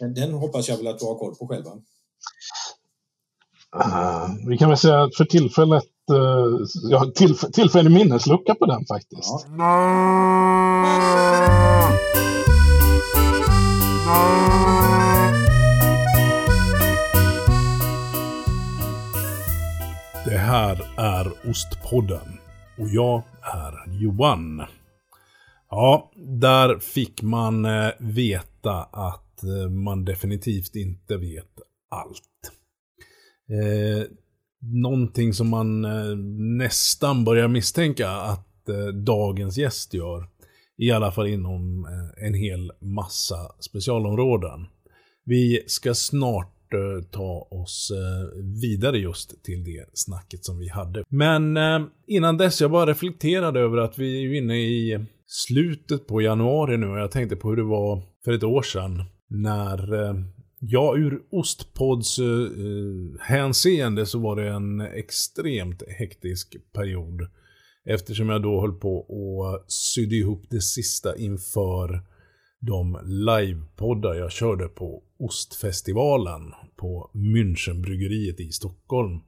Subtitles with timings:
[0.00, 1.70] Den hoppas jag väl att du har koll på själva.
[3.76, 8.66] Uh, vi kan väl säga att för tillfället, uh, jag har tillf tillfällig minneslucka på
[8.66, 9.46] den faktiskt.
[9.58, 10.44] Ja.
[20.24, 22.38] Det här är Ostpodden
[22.78, 24.62] och jag är Johan.
[25.70, 31.60] Ja, där fick man eh, veta att att eh, man definitivt inte vet
[31.90, 32.52] allt.
[33.50, 34.06] Eh,
[34.60, 36.16] någonting som man eh,
[36.58, 40.28] nästan börjar misstänka att eh, dagens gäst gör.
[40.76, 44.66] I alla fall inom eh, en hel massa specialområden.
[45.24, 51.04] Vi ska snart eh, ta oss eh, vidare just till det snacket som vi hade.
[51.08, 51.58] Men
[52.06, 56.86] innan dess, jag bara reflekterade över att vi är inne i slutet på januari nu
[56.86, 60.14] och jag tänkte på hur det var för ett år sedan när eh,
[60.66, 67.28] Ja, ur Ostpods uh, hänseende så var det en extremt hektisk period.
[67.84, 72.02] Eftersom jag då höll på och sydde ihop det sista inför
[72.60, 79.20] de livepoddar jag körde på Ostfestivalen på Münchenbryggeriet i Stockholm.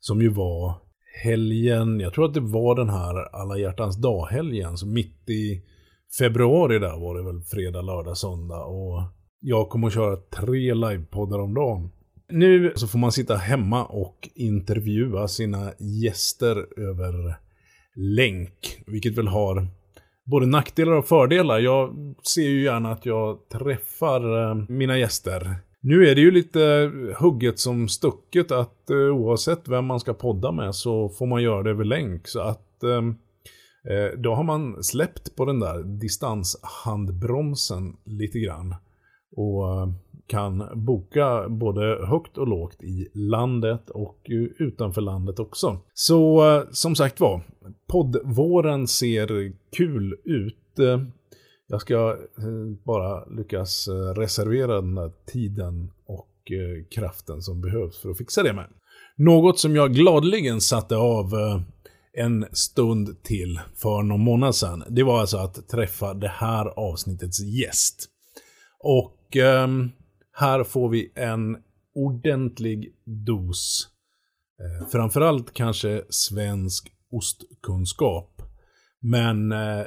[0.00, 0.74] Som ju var
[1.22, 5.62] helgen, jag tror att det var den här alla hjärtans dag-helgen, så mitt i
[6.18, 9.02] februari där var det väl fredag, lördag, söndag och
[9.40, 11.90] jag kommer att köra tre livepoddar om dagen.
[12.28, 17.34] Nu så får man sitta hemma och intervjua sina gäster över
[17.96, 19.66] länk, vilket väl har
[20.24, 21.58] både nackdelar och fördelar.
[21.58, 21.96] Jag
[22.34, 25.56] ser ju gärna att jag träffar eh, mina gäster.
[25.80, 30.52] Nu är det ju lite hugget som stucket att eh, oavsett vem man ska podda
[30.52, 32.28] med så får man göra det över länk.
[32.28, 33.02] Så att eh,
[34.16, 38.74] då har man släppt på den där distanshandbromsen lite grann.
[39.36, 39.88] Och eh,
[40.26, 44.18] kan boka både högt och lågt i landet och
[44.58, 45.78] utanför landet också.
[45.94, 47.42] Så eh, som sagt var,
[47.86, 50.56] poddvåren ser kul ut.
[51.66, 56.26] Jag ska eh, bara lyckas reservera den där tiden och
[56.90, 58.66] kraften som behövs för att fixa det med.
[59.16, 61.34] Något som jag gladligen satte av
[62.12, 64.84] en stund till för någon månad sedan.
[64.88, 68.08] Det var alltså att träffa det här avsnittets gäst.
[68.82, 69.92] Och um,
[70.32, 71.56] här får vi en
[71.94, 72.94] ordentlig
[73.26, 73.88] dos.
[74.60, 78.42] Eh, framförallt kanske svensk ostkunskap.
[79.02, 79.84] Men eh,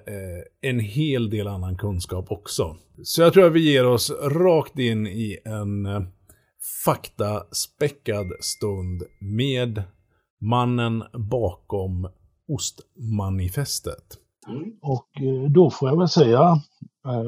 [0.62, 2.76] en hel del annan kunskap också.
[3.04, 6.02] Så jag tror att vi ger oss rakt in i en eh,
[6.86, 9.84] faktaspäckad stund med
[10.42, 12.10] mannen bakom
[12.48, 14.18] ostmanifestet.
[14.82, 16.62] Och eh, då får jag väl säga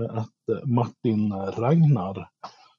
[0.10, 2.30] att Martin Ragnar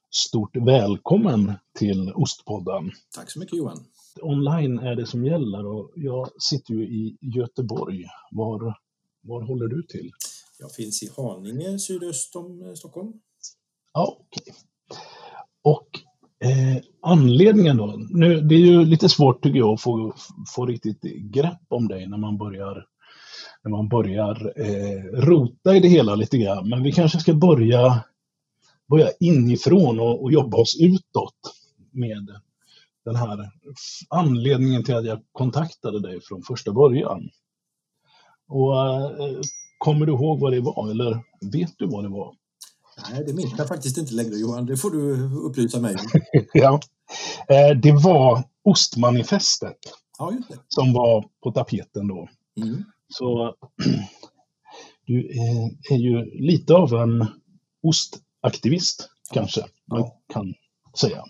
[0.09, 2.91] Stort välkommen till Ostpodden.
[3.15, 3.85] Tack så mycket Johan.
[4.21, 8.05] Online är det som gäller och jag sitter ju i Göteborg.
[8.31, 8.77] Var,
[9.21, 10.11] var håller du till?
[10.59, 13.13] Jag finns i Haninge sydöst om eh, Stockholm.
[13.93, 14.43] Ja, okej.
[14.43, 14.53] Okay.
[15.61, 15.87] Och
[16.49, 17.95] eh, anledningen då?
[18.09, 20.13] Nu, det är ju lite svårt tycker jag att få,
[20.55, 22.85] få riktigt grepp om dig när man börjar
[23.67, 26.69] när man börjar eh, rota i det hela lite grann.
[26.69, 28.03] Men vi kanske ska börja
[28.89, 31.35] börja inifrån och, och jobba oss utåt
[31.91, 32.27] med
[33.05, 33.51] den här
[34.09, 37.29] anledningen till att jag kontaktade dig från första början.
[38.47, 39.41] Och äh,
[39.77, 42.35] Kommer du ihåg vad det var eller vet du vad det var?
[43.11, 44.65] Nej, det minns jag faktiskt inte längre Johan.
[44.65, 46.21] Det får du upplysa mig om.
[46.53, 46.79] ja.
[47.47, 49.77] Eh, det var ostmanifestet
[50.17, 50.33] ja,
[50.67, 52.29] som var på tapeten då.
[52.61, 52.83] Mm.
[53.09, 53.55] Så
[55.05, 55.29] du
[55.89, 57.25] är ju lite av en
[57.83, 60.53] ost aktivist, kanske man kan
[60.99, 61.23] säga.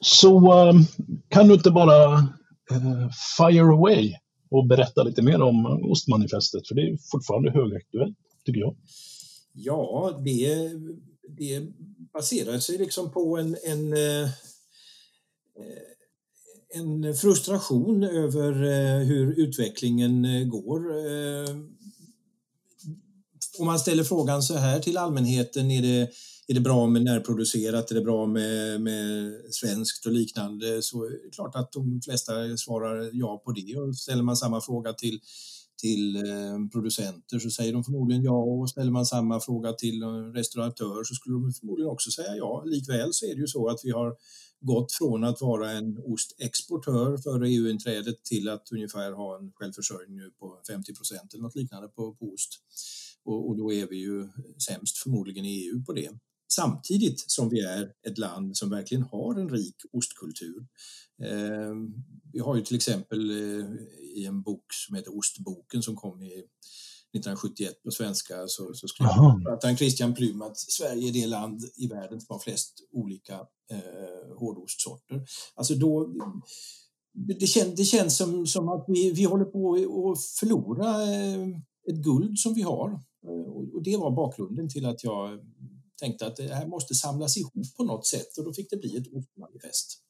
[0.00, 0.76] Så ehm,
[1.28, 2.12] kan du inte bara
[2.72, 4.14] uh, fire away
[4.50, 8.76] och berätta lite mer om ostmanifestet, för det är fortfarande högaktuellt, tycker jag.
[9.52, 10.70] Ja, det,
[11.38, 11.66] det
[12.12, 14.28] baserar sig liksom på en, en, eh,
[16.74, 21.56] en frustration över eh, hur utvecklingen eh, går eh,
[23.58, 26.10] om man ställer frågan så här till allmänheten, är det,
[26.46, 31.10] är det bra med närproducerat, är det bra med, med svenskt och liknande, så är
[31.10, 33.76] det klart att de flesta svarar ja på det.
[33.76, 35.20] Och ställer man samma fråga till,
[35.80, 36.22] till
[36.72, 40.02] producenter så säger de förmodligen ja och ställer man samma fråga till
[40.34, 42.62] restauratör så skulle de förmodligen också säga ja.
[42.66, 44.16] Likväl så är det ju så att vi har
[44.60, 50.30] gått från att vara en ostexportör före EU-inträdet till att ungefär ha en självförsörjning nu
[50.30, 52.50] på 50 procent eller något liknande på, på ost.
[53.24, 54.28] Och, och, då är vi ju
[54.68, 56.10] sämst förmodligen i EU på det.
[56.52, 60.66] samtidigt som vi är ett land som verkligen har en rik ostkultur.
[61.22, 61.74] Eh,
[62.32, 63.66] vi har ju till exempel eh,
[64.14, 66.32] i en bok som heter Ostboken som kom i
[67.12, 69.06] 1971 på svenska så, så skrev
[69.76, 75.22] Christian Plym att Sverige är det land i världen som har flest olika eh, hårdostsorter.
[75.54, 76.12] Alltså då,
[77.12, 79.74] det, kän, det känns som, som att vi, vi håller på
[80.12, 81.48] att förlora eh,
[81.90, 82.90] ett guld som vi har.
[83.26, 85.40] Eh, och det var bakgrunden till att jag
[86.00, 88.96] tänkte att det här måste samlas ihop på något sätt och då fick det bli
[88.96, 90.02] ett ostmanifest.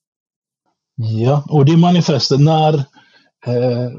[0.95, 2.75] Ja, och det manifestet, när,
[3.47, 3.91] eh,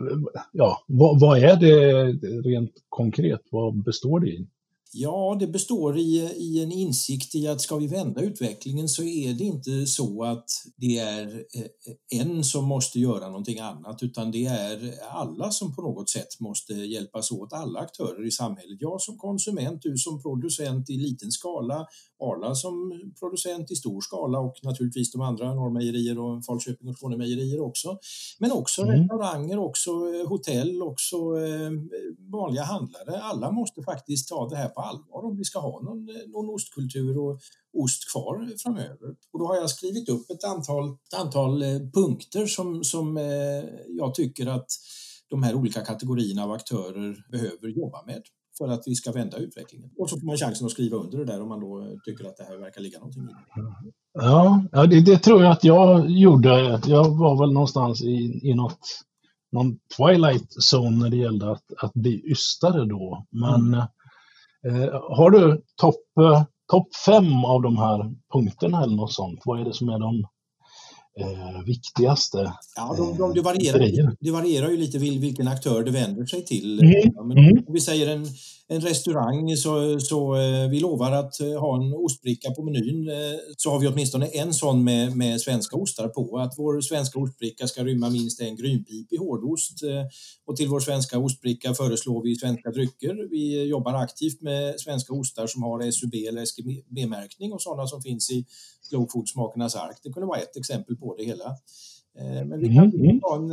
[0.52, 2.06] ja, vad, vad, är det
[2.50, 3.42] rent konkret?
[3.52, 4.48] Vad består det i?
[4.93, 9.33] Ja, det består i, i en insikt i att ska vi vända utvecklingen så är
[9.33, 14.45] det inte så att det är eh, en som måste göra någonting annat utan det
[14.45, 18.77] är alla som på något sätt måste hjälpas åt, alla aktörer i samhället.
[18.79, 21.88] Jag som konsument, du som producent i liten skala,
[22.21, 27.61] Arla som producent i stor skala och naturligtvis de andra Norrmejerier och Falköping och Skånemejerier
[27.61, 27.97] också.
[28.39, 28.95] Men också mm.
[28.95, 29.91] restauranger, också
[30.27, 31.71] hotell, också eh,
[32.31, 33.21] vanliga handlare.
[33.21, 36.50] Alla måste faktiskt ta det här på allvar om vi ska ha någon, eh, någon
[36.50, 37.39] ostkultur och
[37.74, 39.16] ost kvar framöver.
[39.33, 41.63] Och då har jag skrivit upp ett antal, ett antal
[41.94, 43.18] punkter som, som
[43.88, 44.68] jag tycker att
[45.30, 48.22] de här olika kategorierna av aktörer behöver jobba med
[48.57, 49.89] för att vi ska vända utvecklingen.
[49.98, 52.38] Och så får man chansen att skriva under det där om man då tycker att
[52.38, 53.62] det här verkar ligga någonting i det.
[54.13, 56.81] Ja, ja det, det, tror jag att jag gjorde.
[56.86, 58.80] Jag var väl någonstans i, i något,
[59.51, 63.25] någon twilight zone när det gällde att, att bli ystare då.
[63.30, 63.86] Men mm.
[64.68, 69.42] Eh, har du topp eh, top fem av de här punkterna eller något sånt?
[69.46, 70.24] Vad är det som är de
[71.19, 76.25] eh, viktigaste Ja, de, de, det, varierar, det varierar ju lite vilken aktör det vänder
[76.25, 76.80] sig till.
[76.80, 77.28] Mm.
[77.28, 77.63] Men mm.
[77.68, 78.25] om vi säger en,
[78.72, 83.40] en restaurang så, så eh, vi lovar att eh, ha en ostbricka på menyn eh,
[83.58, 86.38] så har vi åtminstone en sån med, med svenska ostar på.
[86.38, 89.80] Att vår svenska ostbricka ska rymma minst en grynpip i hårdost
[90.46, 93.30] och till vår svenska ostbricka föreslår vi svenska drycker.
[93.30, 98.31] Vi jobbar aktivt med svenska ostar som har SUB eller SGB-märkning och sådana som finns
[98.31, 98.46] i
[98.81, 100.00] Slow Food-smakernas ark.
[100.04, 101.56] Det kunde vara ett exempel på det hela.
[102.45, 103.19] Men vi kan mm.
[103.24, 103.51] ha en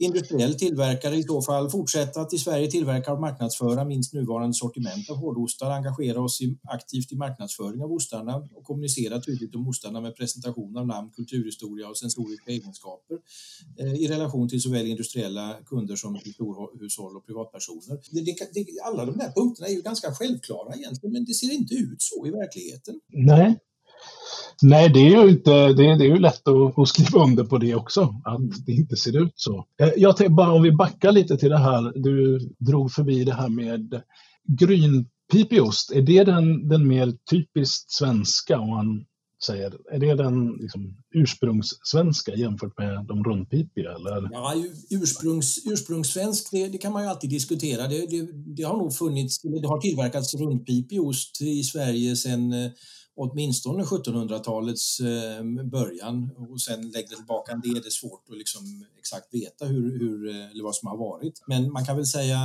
[0.00, 5.10] industriell tillverkare i så fall fortsätta att i Sverige tillverka och marknadsföra minst nuvarande sortiment
[5.10, 10.00] av hårdostar, engagera oss i, aktivt i marknadsföring av ostarna och kommunicera tydligt om ostarna
[10.00, 13.18] med presentation av namn, kulturhistoria och sensoriska egenskaper
[13.80, 18.00] eh, i relation till såväl industriella kunder som storhushåll och privatpersoner.
[18.10, 21.52] Det, det, det, alla de där punkterna är ju ganska självklara egentligen, men det ser
[21.52, 23.00] inte ut så i verkligheten.
[23.08, 23.58] Nej,
[24.62, 27.44] Nej, det är ju, inte, det är, det är ju lätt att, att, skriva under
[27.44, 29.66] på det också, att det inte ser ut så.
[29.80, 33.34] Eh, jag tänkte bara om vi backar lite till det här, du drog förbi det
[33.34, 34.02] här med
[34.58, 35.92] grynpipiost.
[35.92, 39.04] Är det den, den mer typiskt svenska, om man
[39.46, 39.72] säger?
[39.92, 43.94] Är det den liksom, ursprungssvenska jämfört med de rundpipiga?
[43.94, 44.28] Eller?
[44.32, 44.54] Ja,
[44.90, 47.88] ursprungs, ursprungssvensk, det, det, kan man ju alltid diskutera.
[47.88, 52.70] Det, det, det har nog funnits, det har tillverkats rundpipig ost i Sverige sedan eh,
[53.20, 59.34] åtminstone 1700-talets eh, början och sen lägga tillbaka det är det svårt att liksom exakt
[59.34, 61.42] veta hur, hur, eh, eller vad som har varit.
[61.46, 62.38] Men man kan väl säga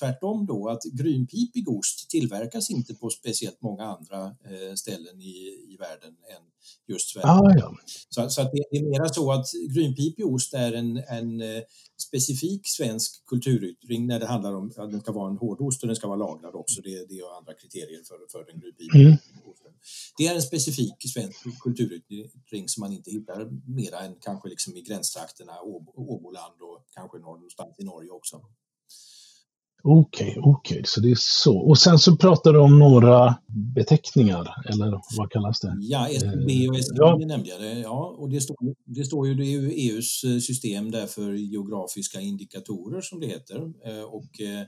[0.00, 5.36] tvärtom då att grynpipig ost tillverkas inte på speciellt många andra eh, ställen i,
[5.68, 6.42] i världen än
[6.86, 7.26] just Sverige.
[7.26, 7.74] Ah, ja.
[8.08, 11.42] Så, så att det är mera så att grynpipig ost är en, en
[11.98, 15.96] specifik svensk kulturyttring när det handlar om att den ska vara en hårdost och den
[15.96, 16.80] ska vara lagrad också.
[16.82, 19.18] Det, det är andra kriterier för, för den grynpipiga mm.
[20.18, 24.82] Det är en specifik svensk kulturyttring som man inte hittar mera än kanske liksom i
[24.82, 25.52] gränstrakterna,
[25.96, 28.40] Åboland och kanske någonstans i Norge också.
[29.88, 30.82] Okej, okay, okej, okay.
[30.86, 31.58] så det är så.
[31.58, 33.34] Och sen så pratar du om några
[33.74, 35.76] beteckningar, eller vad kallas det?
[35.80, 37.16] Ja, SB och SGB ja.
[37.16, 37.80] nämnde jag det.
[37.80, 41.32] Ja, och det står, det står ju, det är ju EUs eh, system där för
[41.32, 43.56] geografiska indikatorer som det heter.
[43.84, 44.66] Eh, och eh,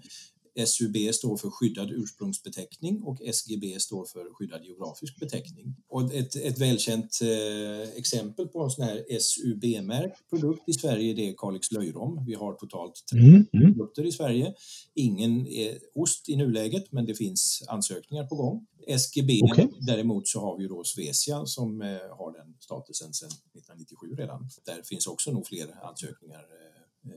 [0.66, 5.76] SUB står för skyddad ursprungsbeteckning och SGB står för skyddad geografisk beteckning.
[5.88, 11.28] Och ett, ett välkänt eh, exempel på en sån här SUB-märkt produkt i Sverige det
[11.28, 12.24] är Kalix löjrom.
[12.26, 13.74] Vi har totalt tre mm, mm.
[13.74, 14.54] produkter i Sverige.
[14.94, 18.66] Ingen är ost i nuläget, men det finns ansökningar på gång.
[18.86, 19.68] SGB okay.
[19.80, 24.48] däremot så har vi då Svecia som eh, har den statusen sedan 1997 redan.
[24.66, 26.67] Där finns också nog fler ansökningar eh, Eh,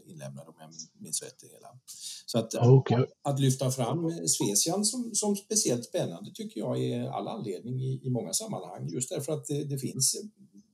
[0.06, 0.70] inlämnade om jag
[1.00, 1.68] minns rätt hela.
[2.26, 3.06] Så att, okay.
[3.22, 8.10] att, lyfta fram Svesian som, som speciellt spännande tycker jag är all anledning i, i
[8.10, 10.22] många sammanhang just därför att det, det finns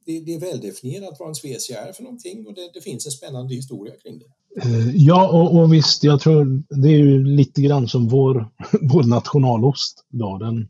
[0.06, 3.12] det, det, är väldefinierat vad en Svecia är för någonting och det, det finns en
[3.12, 4.26] spännande historia kring det.
[4.62, 9.04] Eh, ja, och, och, visst, jag tror det är ju lite grann som vår, vår
[9.04, 10.06] nationalost.
[10.10, 10.38] Då.
[10.38, 10.68] Den.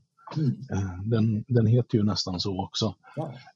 [1.04, 2.96] Den, den heter ju nästan så också.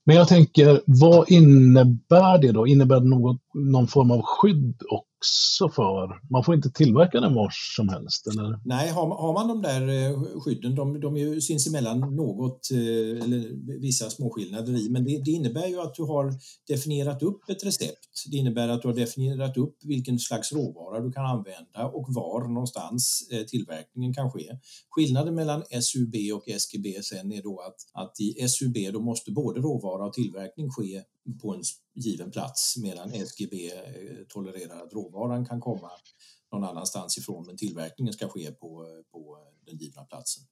[0.03, 2.67] Men jag tänker, vad innebär det då?
[2.67, 4.81] Innebär det något, någon form av skydd
[5.21, 8.27] också för, man får inte tillverka den var som helst?
[8.27, 8.59] Eller?
[8.65, 13.23] Nej, har, har man de där eh, skydden, de, de är ju sinsemellan något, eh,
[13.23, 16.33] eller vissa småskillnader i, men det, det, innebär ju att du har
[16.67, 18.25] definierat upp ett recept.
[18.31, 22.47] Det innebär att du har definierat upp vilken slags råvara du kan använda och var
[22.47, 24.57] någonstans eh, tillverkningen kan ske.
[24.89, 29.59] Skillnaden mellan SUB och SGB sen är då att, att i SUB då måste både
[29.59, 31.01] råvara och tillverkning ske
[31.41, 31.63] på en
[31.93, 35.91] given plats medan SGB eh, tolererar att råvaran kan komma
[36.51, 40.43] någon annanstans ifrån men tillverkningen ska ske på, eh, på den givna platsen.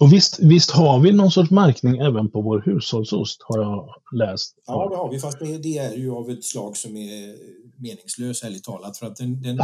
[0.00, 4.54] Och visst, visst har vi någon sorts märkning även på vår hushållsost har jag läst.
[4.66, 7.36] Ja, det har vi, fast det är ju av ett slag som är
[7.82, 8.98] meningslös, ärligt talat.
[8.98, 9.56] För att den, den,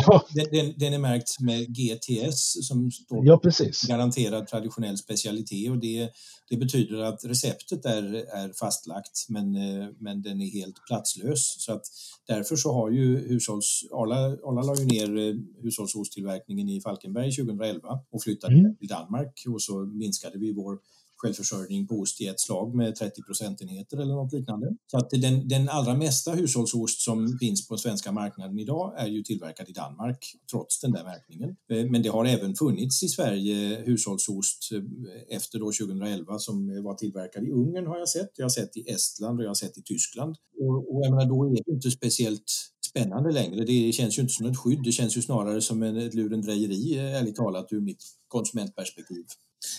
[0.51, 3.83] den, den, är märkt med GTS som står ja, precis.
[3.83, 6.11] garanterad traditionell specialitet och det,
[6.51, 9.53] det betyder att receptet är, är fastlagt men,
[10.01, 11.55] men den är helt platslös.
[11.59, 11.83] Så att
[12.27, 13.85] därför så har ju hushålls...
[13.93, 17.81] Arla, Arla la ju ner hushållsosttillverkningen i Falkenberg 2011
[18.11, 18.77] och flyttade mm.
[18.77, 20.79] till Danmark och så minskade vi vår
[21.19, 24.77] självförsörjning på ost i ett slag med 30 procentenheter eller något liknande.
[24.87, 29.23] Så att den, den allra mesta hushållsost som finns på svenska marknaden idag är ju
[29.23, 31.57] tillverkad i Danmark trots den där märkningen.
[31.71, 36.95] Eh, men det har även funnits i Sverige hushållsost eh, efter då 2011 som var
[36.95, 38.31] tillverkad i Ungern har jag sett.
[38.37, 40.37] Jag har sett i Estland och jag har sett i Tyskland.
[40.61, 42.53] Och, och jag menar, då är det inte speciellt
[42.91, 43.65] spännande längre.
[43.65, 47.21] Det känns ju inte som ett skydd, det känns ju snarare som ett lurendrejeri, eh,
[47.21, 49.25] ärligt talat, ur mitt konsumentperspektiv.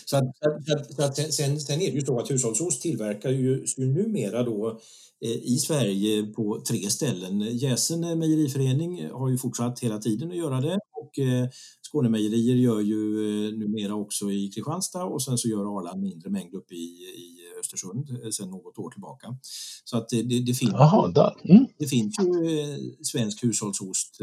[0.04, 0.24] Så att,
[0.66, 4.42] så så att sen, sen, är det ju så att hushållsost tillverkar ju, ju numera
[4.42, 4.80] då
[5.24, 7.40] eh, i Sverige på tre ställen.
[7.40, 11.48] Jäsen mejeriförening har ju fortsatt hela tiden att göra det och eh,
[11.92, 13.02] Skånemejerier gör ju
[13.46, 16.86] eh, numera också i Kristianstad och sen så gör Arla en mindre mängd uppe i,
[17.16, 19.36] i Östersund sedan något år tillbaka.
[19.84, 21.66] Så att det, det, det finns, Aha, mm.
[21.78, 24.18] det finns ju svensk hushållsost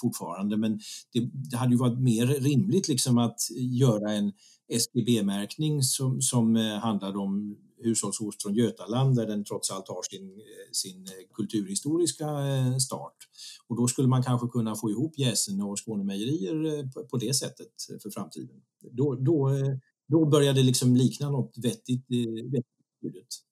[0.00, 0.80] fortfarande men
[1.12, 4.32] det, det hade ju varit mer rimligt liksom att göra en
[4.68, 10.32] SGB-märkning som, som eh, handlar om hushållsost från Götaland där den trots allt har sin,
[10.32, 12.26] eh, sin eh, kulturhistoriska
[12.80, 13.16] start.
[13.66, 17.68] Och då skulle man kanske kunna få ihop Jäsen och Skånemejerier på, på det sättet
[18.02, 18.56] för framtiden.
[18.90, 19.50] Då, då,
[20.08, 22.06] då börjar det liksom likna något vettigt.
[22.52, 23.44] vettigt.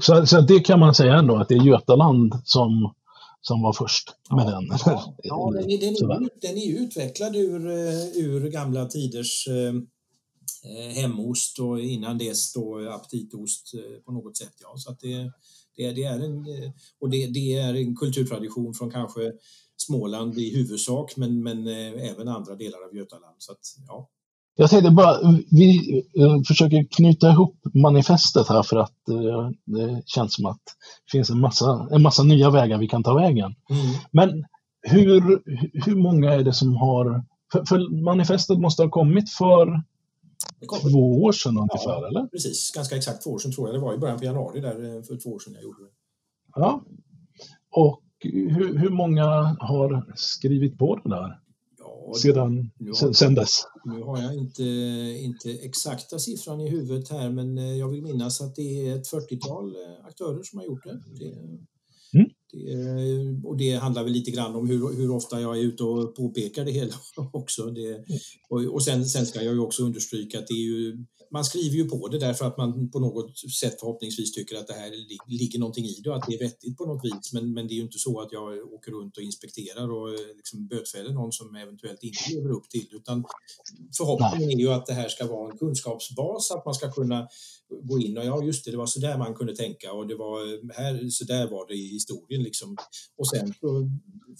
[0.00, 2.94] Så, så det kan man säga ändå att det är Götaland som,
[3.40, 4.68] som var först med ja, den?
[4.86, 7.66] Ja, ja den, är, den, är, den är utvecklad ur,
[8.16, 9.48] ur gamla tiders
[10.74, 14.54] hemost och innan dess då aptitost eh, på något sätt.
[14.60, 14.72] Ja.
[14.76, 15.32] Så det,
[15.76, 16.70] det, det är en, eh,
[17.00, 19.32] och det, det, är en kulturtradition från kanske
[19.76, 21.66] Småland i huvudsak men, men
[21.98, 23.36] även andra delar av Götaland.
[23.38, 23.58] Så att,
[23.88, 24.08] ja.
[24.56, 25.18] Jag tänkte bara,
[25.50, 26.02] vi
[26.48, 28.94] försöker knyta ihop manifestet här för att
[29.64, 30.60] det känns som att
[31.04, 33.54] det finns en massa, en massa nya vägar vi kan ta vägen.
[33.70, 33.96] Mm.
[34.10, 34.44] Men
[34.82, 35.42] hur,
[35.84, 37.24] hur många är det som har...
[37.52, 39.82] För, för manifestet måste ha kommit för
[40.90, 42.26] Två år sedan ungefär, ja, eller?
[42.26, 43.76] Precis, ganska exakt två år sedan tror jag.
[43.76, 45.90] Det var i början på januari där eh, för två år sedan jag gjorde det.
[46.54, 46.84] Ja.
[47.70, 49.24] Och hur, hur många
[49.60, 51.40] har skrivit på det där?
[51.78, 53.62] Ja, sedan, sen, sen dess?
[53.84, 54.62] Nu har jag inte,
[55.20, 59.12] inte exakta siffran i huvudet här men eh, jag vill minnas att det är ett
[59.12, 61.00] 40-tal eh, aktörer som har gjort det.
[61.20, 61.34] det.
[62.52, 66.16] Det, och det handlar väl lite grann om hur, hur ofta jag är ute och
[66.16, 66.94] påpekar det hela
[67.32, 67.66] också.
[67.66, 68.04] Det,
[68.48, 71.76] och, och sen, sen ska jag ju också understryka att det är ju man skriver
[71.76, 74.92] ju på det därför att man på något sätt förhoppningsvis tycker att det här
[75.26, 77.32] ligger någonting i det och att det är vettigt på något vis.
[77.32, 80.66] Men, men det är ju inte så att jag åker runt och inspekterar och liksom
[80.66, 83.24] bötfäller någon som eventuellt inte lever upp till utan
[83.96, 87.28] förhoppningen är ju att det här ska vara en kunskapsbas, att man ska kunna
[87.82, 90.14] gå in och ja just det, det var så där man kunde tänka och det
[90.14, 90.38] var
[90.74, 92.76] här, så där var det i historien liksom.
[93.18, 93.90] Och sen så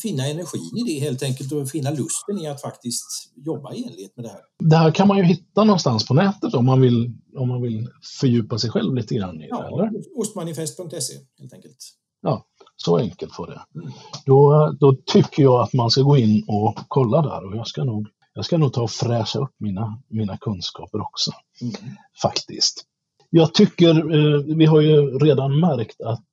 [0.02, 4.16] finna energin i det helt enkelt och finna lusten i att faktiskt jobba i enlighet
[4.16, 4.40] med det här.
[4.58, 7.88] Det här kan man ju hitta någonstans på nätet om man vill, om man vill
[8.20, 9.90] fördjupa sig själv lite grann i det, ja, eller?
[10.16, 11.76] Ostmanifest.se helt enkelt.
[12.20, 13.60] Ja, så enkelt får det.
[13.74, 13.92] Mm.
[14.26, 17.84] Då, då tycker jag att man ska gå in och kolla där och jag ska
[17.84, 21.30] nog, jag ska nog ta och fräscha upp mina, mina kunskaper också.
[21.60, 21.74] Mm.
[22.22, 22.84] Faktiskt.
[23.30, 26.24] Jag tycker, eh, vi har ju redan märkt att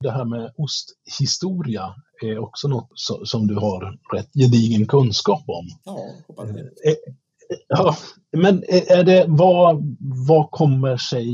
[0.00, 2.88] det här med osthistoria är också något
[3.24, 5.66] som du har rätt gedigen kunskap om.
[5.84, 6.60] Ja, hoppas det.
[6.60, 7.96] Eh, eh, ja,
[8.36, 9.96] men är det, vad,
[10.28, 11.28] vad kommer sig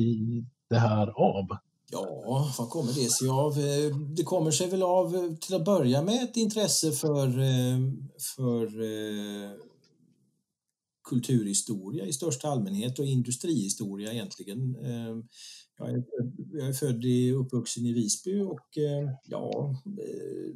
[0.70, 1.46] det här av?
[1.92, 2.06] Ja,
[2.58, 3.54] vad kommer det sig av?
[4.16, 7.28] Det kommer sig väl av till att börja med ett intresse för,
[8.36, 8.66] för
[11.10, 14.76] kulturhistoria i största allmänhet och industrihistoria egentligen.
[15.80, 16.04] Jag är,
[16.52, 20.52] jag är född och uppvuxen i Visby och ehm, ja, eh,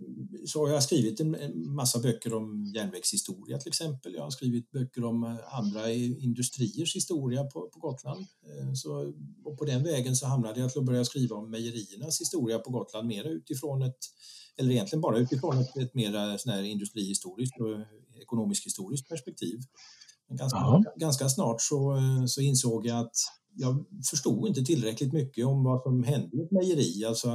[0.47, 1.37] så har jag skrivit en,
[1.75, 4.15] massa böcker om järnvägshistoria till exempel.
[4.15, 8.27] Jag har skrivit böcker om eh, andra industriers historia på, på Gotland.
[8.47, 9.13] Ehm, så,
[9.45, 12.71] och på den vägen så hamnade jag till att börja skriva om mejeriernas historia på
[12.71, 13.99] Gotland mer utifrån ett,
[14.57, 17.69] eller egentligen bara utifrån ett, ett mer sån industrihistoriskt och
[18.23, 19.61] ekonomisk historiskt perspektiv.
[20.29, 23.17] Ganska, ganska snart så, så insåg jag att
[23.57, 27.05] jag förstod inte tillräckligt mycket om vad som hände i ett mejeri.
[27.05, 27.29] Alltså,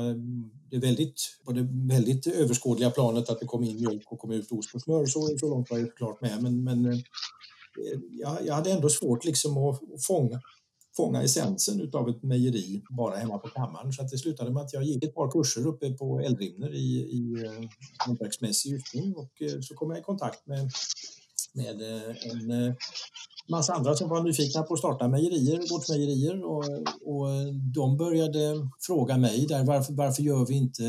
[0.69, 4.31] det är väldigt, på det väldigt överskådliga planet att det kom in mjölk och kom
[4.31, 6.43] ut ost och smör, så, så långt var jag klart med.
[6.43, 6.99] Men, men eh,
[8.11, 10.41] jag, jag hade ändå svårt liksom att, fånga,
[10.97, 13.93] fånga essensen av ett mejeri bara hemma på kammaren.
[13.93, 16.97] Så att det slutade med att jag gick ett par kurser uppe på Eldrimner i,
[16.97, 20.71] i eh, hantverksmässig utbildning och eh, så kom jag i kontakt med,
[21.53, 21.81] med
[22.31, 22.75] en
[23.49, 26.63] massa andra som var nyfikna på att starta mejerier, gårdsmejerier och,
[27.11, 30.83] och de började fråga mig där varför, varför gör vi inte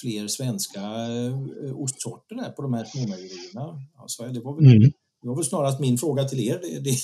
[0.00, 3.82] fler svenska eh, ostsorter där på de här småmejerierna?
[3.94, 4.92] Alltså, det, var väl, mm.
[5.22, 6.58] Det var väl snarast min fråga till er.
[6.62, 6.96] Det, det,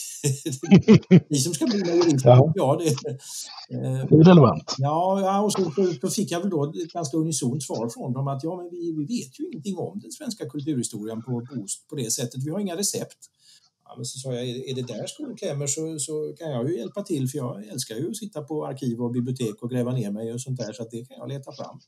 [1.08, 2.28] det, ni som ska bli mejerister.
[2.28, 2.52] Ja.
[2.54, 4.75] Ja, det, eh, det är relevant.
[4.78, 5.70] Ja, ja och så,
[6.00, 8.92] så fick jag väl då ett ganska unisont svar från dem att ja, men vi,
[8.92, 12.44] vi vet ju ingenting om den svenska kulturhistorien på ost på det sättet.
[12.46, 13.18] Vi har inga recept.
[13.88, 16.78] Ja, men så sa jag, är det där skon klämmer så, så kan jag ju
[16.78, 20.11] hjälpa till för jag älskar ju att sitta på arkiv och bibliotek och gräva ner
[20.11, 21.80] mig och sånt där så att det kan jag leta fram.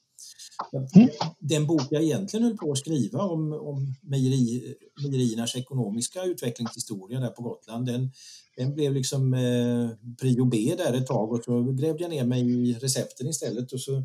[0.72, 1.08] Mm.
[1.38, 7.28] Den bok jag egentligen höll på att skriva om, om mejeri, mejeriernas ekonomiska utvecklingshistoria där
[7.28, 8.10] på Gotland, den,
[8.56, 12.70] den blev liksom eh, prio B där ett tag och så grävde jag ner mig
[12.70, 14.02] i recepten istället och så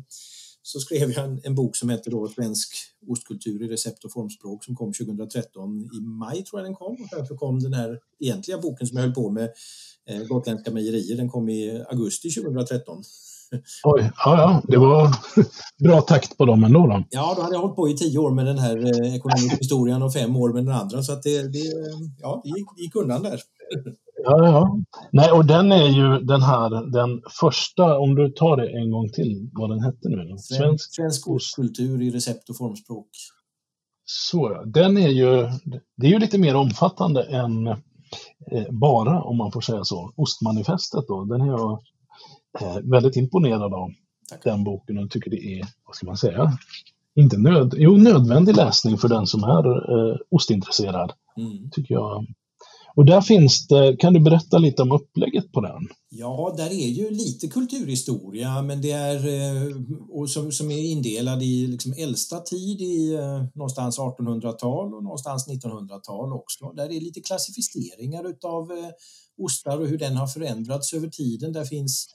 [0.66, 2.74] så skrev jag en, en, bok som heter då Svensk
[3.08, 7.08] ostkultur i recept och formspråk som kom 2013 i maj tror jag den kom och
[7.18, 9.52] därför kom den här egentliga boken som jag höll på med
[10.06, 13.02] eh, Gotländska mejerier, den kom i augusti 2013.
[13.84, 15.16] Oj, ja, ja, det var
[15.84, 16.86] bra takt på dem ändå.
[16.86, 17.04] Då.
[17.10, 20.02] Ja, då hade jag hållit på i tio år med den här eh, ekonomiska historien
[20.02, 21.72] och fem år med den andra så att det, det,
[22.20, 23.40] ja, det gick, gick undan där.
[24.24, 24.78] Ja, ja.
[25.12, 29.08] Nej, och den är ju den här, den första, om du tar det en gång
[29.08, 30.36] till, vad den hette nu?
[30.38, 33.08] Svensk, Svensk ostkultur i recept och formspråk.
[34.04, 35.48] Så den är ju,
[35.96, 41.04] det är ju lite mer omfattande än eh, bara, om man får säga så, ostmanifestet
[41.08, 41.24] då.
[41.24, 41.82] Den är jag
[42.82, 43.90] väldigt imponerad av,
[44.30, 44.44] Tack.
[44.44, 46.58] den boken, och tycker det är, vad ska man säga,
[47.14, 51.12] inte nöd, jo, nödvändig läsning för den som är eh, ostintresserad.
[51.36, 51.70] Mm.
[51.70, 52.26] Tycker jag
[52.96, 55.88] och där finns det, kan du berätta lite om upplägget på den?
[56.08, 59.76] Ja, där är ju lite kulturhistoria, men det är eh,
[60.10, 65.48] och som, som är indelad i liksom äldsta tid i eh, någonstans 1800-tal och någonstans
[65.48, 66.72] 1900-tal också.
[66.76, 68.90] Där är lite klassificeringar utav eh,
[69.38, 71.52] ostar och hur den har förändrats över tiden.
[71.52, 72.06] Där finns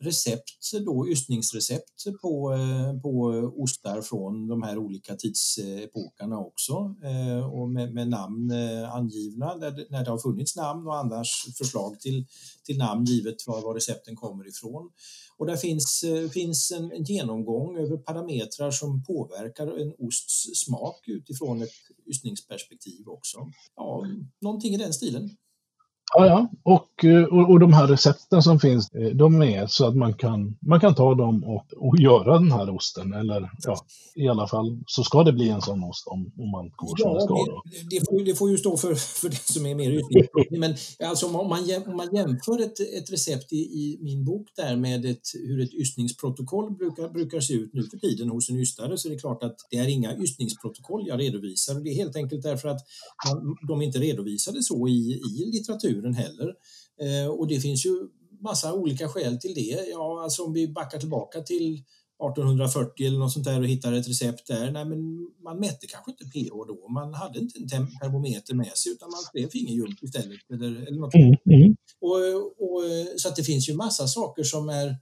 [0.00, 3.10] recept, då, ystningsrecept på, eh, på
[3.56, 9.86] ostar från de här olika tidsepokerna också eh, och med, med namn eh, angivna när,
[9.90, 12.26] när det har funnits namn och annars förslag till,
[12.64, 14.90] till namn givet var, var recepten kommer ifrån.
[15.36, 21.62] Och där finns, finns en, en genomgång över parametrar som påverkar en osts smak utifrån
[21.62, 21.70] ett
[22.06, 23.38] ystningsperspektiv också.
[23.76, 24.06] Ja,
[24.40, 25.30] någonting i den stilen.
[26.16, 26.48] Ja, ja.
[26.62, 30.14] Och, eh, och, och de här recepten som finns, eh, de är så att man
[30.14, 33.12] kan, man kan ta dem och, och göra den här osten.
[33.12, 33.76] Eller ja,
[34.14, 37.04] i alla fall så ska det bli en sån ost om, om man går ja,
[37.04, 37.34] som det ska.
[37.34, 37.62] Då.
[37.64, 40.60] Det, det, får, det får ju stå för, för den som är mer utbildad.
[40.60, 40.74] Men
[41.08, 45.04] alltså, om, man, om man jämför ett, ett recept i, i min bok där med
[45.04, 49.08] ett, hur ett ystningsprotokoll brukar, brukar se ut nu för tiden hos en ystare så
[49.08, 51.74] är det klart att det är inga ystningsprotokoll jag redovisar.
[51.74, 52.80] Det är helt enkelt därför att
[53.68, 56.54] de inte redovisade så i, i litteratur naturen heller.
[57.00, 58.08] Eh, och det finns ju
[58.40, 59.86] massa olika skäl till det.
[59.90, 64.08] Ja, alltså om vi backar tillbaka till 1840 eller något sånt där och hittar ett
[64.08, 64.70] recept där.
[64.70, 64.98] Nej, men
[65.44, 66.88] man mätte kanske inte pH då.
[66.88, 70.38] Man hade inte en termometer med sig utan man skrev fingerljump istället.
[70.52, 71.14] Eller, eller något.
[71.14, 71.76] Mm, mm.
[72.00, 72.82] Och, och,
[73.16, 74.96] så att det finns ju massa saker som är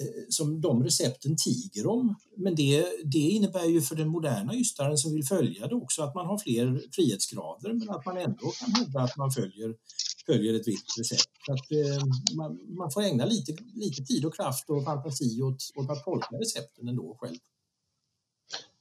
[0.00, 2.14] Eh, som de recepten tiger om.
[2.36, 6.14] Men det, det innebär ju för den moderna ystaren som vill följa det också att
[6.14, 9.74] man har fler frihetsgrader men att man ändå kan hävda att man följer,
[10.26, 11.30] följer ett visst recept.
[11.46, 12.04] Så att, eh,
[12.36, 16.36] man, man, får ägna lite, lite tid och kraft och fantasi åt, åt att tolka
[16.36, 17.36] recepten ändå själv.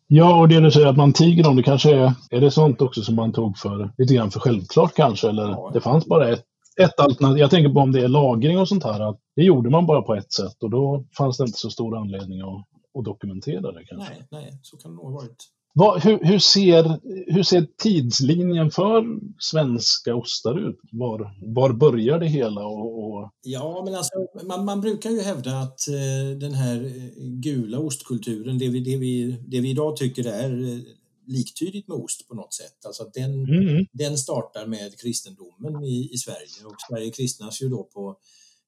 [0.08, 2.82] Ja, och det du säger att man tiger om, det kanske är, är det sånt
[2.82, 5.30] också som man tog för lite grann för självklart kanske?
[5.30, 5.72] Eller ja.
[5.74, 6.46] det fanns bara ett
[6.80, 9.70] ett alternativ, jag tänker på om det är lagring och sånt här, att det gjorde
[9.70, 12.66] man bara på ett sätt och då fanns det inte så stor anledning att,
[13.00, 14.14] att dokumentera det kanske.
[14.14, 15.46] Nej, nej, så kan det nog ha varit.
[15.74, 17.00] Vad, hur, hur, ser,
[17.34, 19.04] hur ser tidslinjen för
[19.40, 20.80] svenska ostar ut?
[20.92, 22.66] Var, var börjar det hela?
[22.66, 23.32] Och, och...
[23.42, 28.58] Ja, men alltså, man, man, brukar ju hävda att eh, den här eh, gula ostkulturen,
[28.58, 30.80] det vi, det, vi, det vi idag tycker är eh,
[31.28, 32.86] liktydigt med ost på något sätt.
[32.86, 33.86] Alltså att den, mm.
[33.92, 38.18] den startar med kristendomen i, i Sverige och Sverige kristnas ju då på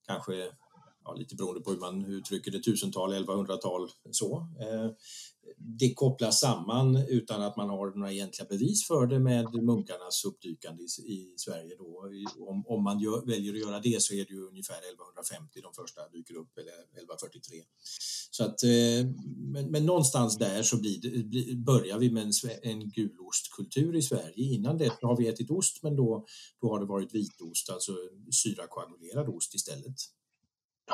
[0.07, 0.33] kanske
[1.05, 4.47] ja, lite beroende på hur man uttrycker det, tusental, 1100-tal så.
[4.59, 4.91] Eh,
[5.57, 10.83] det kopplas samman utan att man har några egentliga bevis för det med munkarnas uppdykande
[10.83, 11.75] i, i Sverige.
[11.77, 12.09] Då.
[12.47, 15.73] Om, om man gör, väljer att göra det så är det ju ungefär 1150 de
[15.73, 17.63] första dyker upp, eller 1143.
[18.31, 19.05] Så att, eh,
[19.53, 22.31] men, men någonstans där så blir det, börjar vi med en,
[22.71, 24.45] en gulostkultur i Sverige.
[24.55, 26.25] Innan det har vi ätit ost, men då,
[26.61, 27.91] då har det varit vitost, alltså
[28.31, 29.95] syrakoagulerad ost istället.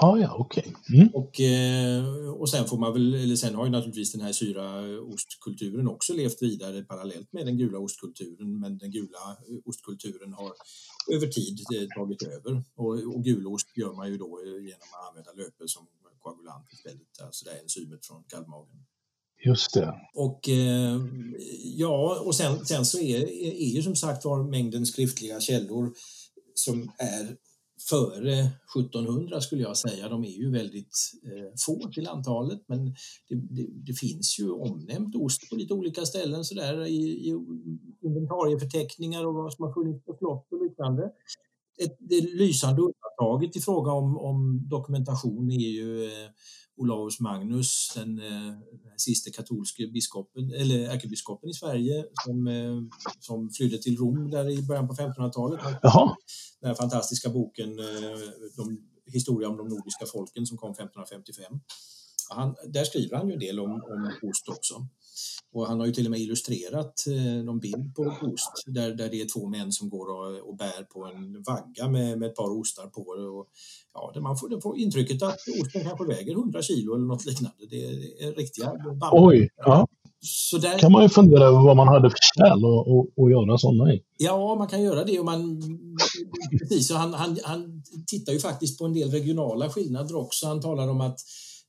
[0.01, 0.65] Ja, ja, okej.
[0.67, 0.99] Okay.
[0.99, 1.09] Mm.
[1.13, 5.87] Och, eh, och sen får man väl, eller sen har ju naturligtvis den här syraostkulturen
[5.87, 10.51] också levt vidare parallellt med den gula ostkulturen, men den gula ostkulturen har
[11.13, 12.63] över tid eh, tagit över.
[12.75, 15.87] Och, och gulost gör man ju då genom att använda löpe som
[16.19, 18.85] koagulant istället, alltså det är enzymet från kalvmagen.
[19.45, 19.95] Just det.
[20.13, 21.01] Och eh,
[21.63, 23.29] ja, och sen, sen så är,
[23.61, 25.93] är ju som sagt var mängden skriftliga källor
[26.53, 27.37] som är
[27.89, 28.39] före
[28.77, 30.09] 1700 skulle jag säga.
[30.09, 32.85] De är ju väldigt eh, få till antalet men
[33.29, 37.37] det, det, det, finns ju omnämnt ost på lite olika ställen sådär i, i
[38.01, 41.11] inventarieförteckningar och vad som har funnits på slott och liknande.
[41.83, 46.29] Ett, det lysande undantaget i fråga om, om dokumentation är ju eh,
[46.77, 48.53] Olaus Magnus, den, eh,
[48.97, 52.81] sista katolske biskopen, eller ärkebiskopen i Sverige som, eh,
[53.19, 55.59] som flydde till Rom där i början på 1500-talet.
[56.61, 58.19] Den här fantastiska boken eh,
[58.57, 58.77] de,
[59.13, 61.59] Historia om de nordiska folken som kom 1555.
[62.29, 64.87] Han, där skriver han ju en del om, om ost också.
[65.53, 69.09] Och han har ju till och med illustrerat eh, någon bild på ost där, där
[69.09, 72.35] det är två män som går och, och bär på en vagga med, med ett
[72.35, 73.01] par ostar på.
[73.01, 73.47] Och,
[73.93, 77.65] ja, man får, får intrycket att osten kanske väger 100 kilo eller något liknande.
[77.69, 79.11] Det är riktiga band.
[79.11, 79.49] Oj!
[79.57, 79.87] Ja.
[80.19, 82.65] Så där kan man ju fundera över vad man hade för kärl
[83.23, 84.01] att göra sådana i.
[84.17, 85.19] Ja, man kan göra det.
[85.19, 85.61] Och man,
[86.59, 90.47] precis, och han, han, han tittar ju faktiskt på en del regionala skillnader också.
[90.47, 91.19] Han talar om att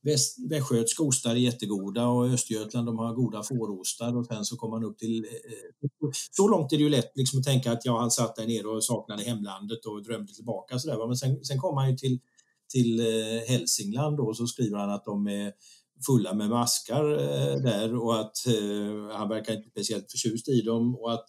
[0.03, 4.85] västgötska ostar är jättegoda och Östergötland de har goda fårostar och sen så kommer man
[4.85, 5.25] upp till...
[5.25, 8.47] Eh, så långt är det ju lätt liksom att tänka att ja, han satt där
[8.47, 11.07] nere och saknade hemlandet och drömde tillbaka sådär.
[11.07, 12.19] Men sen, sen kommer han ju till,
[12.73, 15.53] till eh, Hälsingland och så skriver han att de är
[16.07, 20.97] fulla med maskar eh, där och att eh, han verkar inte speciellt förtjust i dem
[20.97, 21.27] och att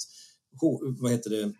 [0.99, 1.53] vad heter det,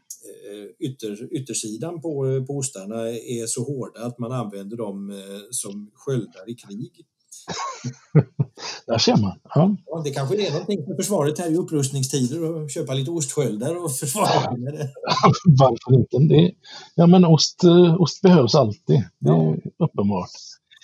[0.80, 6.56] ytter, yttersidan på, på ostarna är så hårda att man använder dem som sköldar i
[6.56, 7.06] krig.
[8.88, 9.40] Där ser man.
[9.44, 9.76] Ja.
[9.86, 10.02] ja.
[10.04, 14.58] det kanske är någonting för försvaret här i upprustningstider att köpa lite ostsköldar och försvara
[14.58, 14.90] med det.
[15.46, 16.34] Varför inte?
[16.34, 16.52] Det,
[16.96, 19.04] ja, men ost, eh, ost behövs alltid.
[19.20, 19.86] Det är ja.
[19.86, 20.30] uppenbart.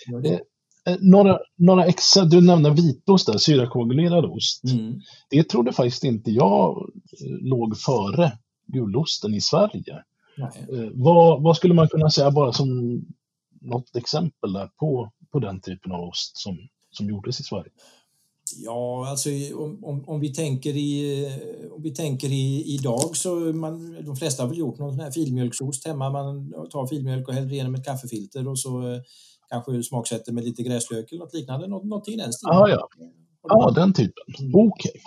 [0.06, 0.40] Ja, det.
[0.90, 4.64] Eh, några, några extra, du nämnde vitost där, syrakoagulerad ost.
[4.64, 5.00] Mm.
[5.30, 6.76] Det trodde faktiskt inte jag
[7.22, 8.32] eh, låg före
[8.66, 10.02] gulosten i Sverige.
[10.38, 13.00] Eh, vad, vad, skulle man kunna säga bara som
[13.60, 16.58] något exempel där på, på den typen av ost som,
[16.90, 17.70] som gjordes i Sverige?
[18.56, 21.26] Ja, alltså om, om, om, vi tänker i,
[21.72, 25.10] om vi tänker i, idag så man, de flesta har väl gjort någon sån här
[25.10, 26.10] filmjölksost hemma.
[26.10, 29.00] Man tar filmjölk och häller igenom ett kaffefilter och så eh,
[29.48, 31.66] kanske smaksätter med lite gräslök eller något liknande.
[31.66, 32.56] Något, något i den stilen.
[32.56, 32.88] Ah, ja,
[33.42, 33.70] ja.
[33.70, 34.24] den typen.
[34.38, 34.54] Mm.
[34.54, 34.90] Okej.
[34.90, 35.00] Okay.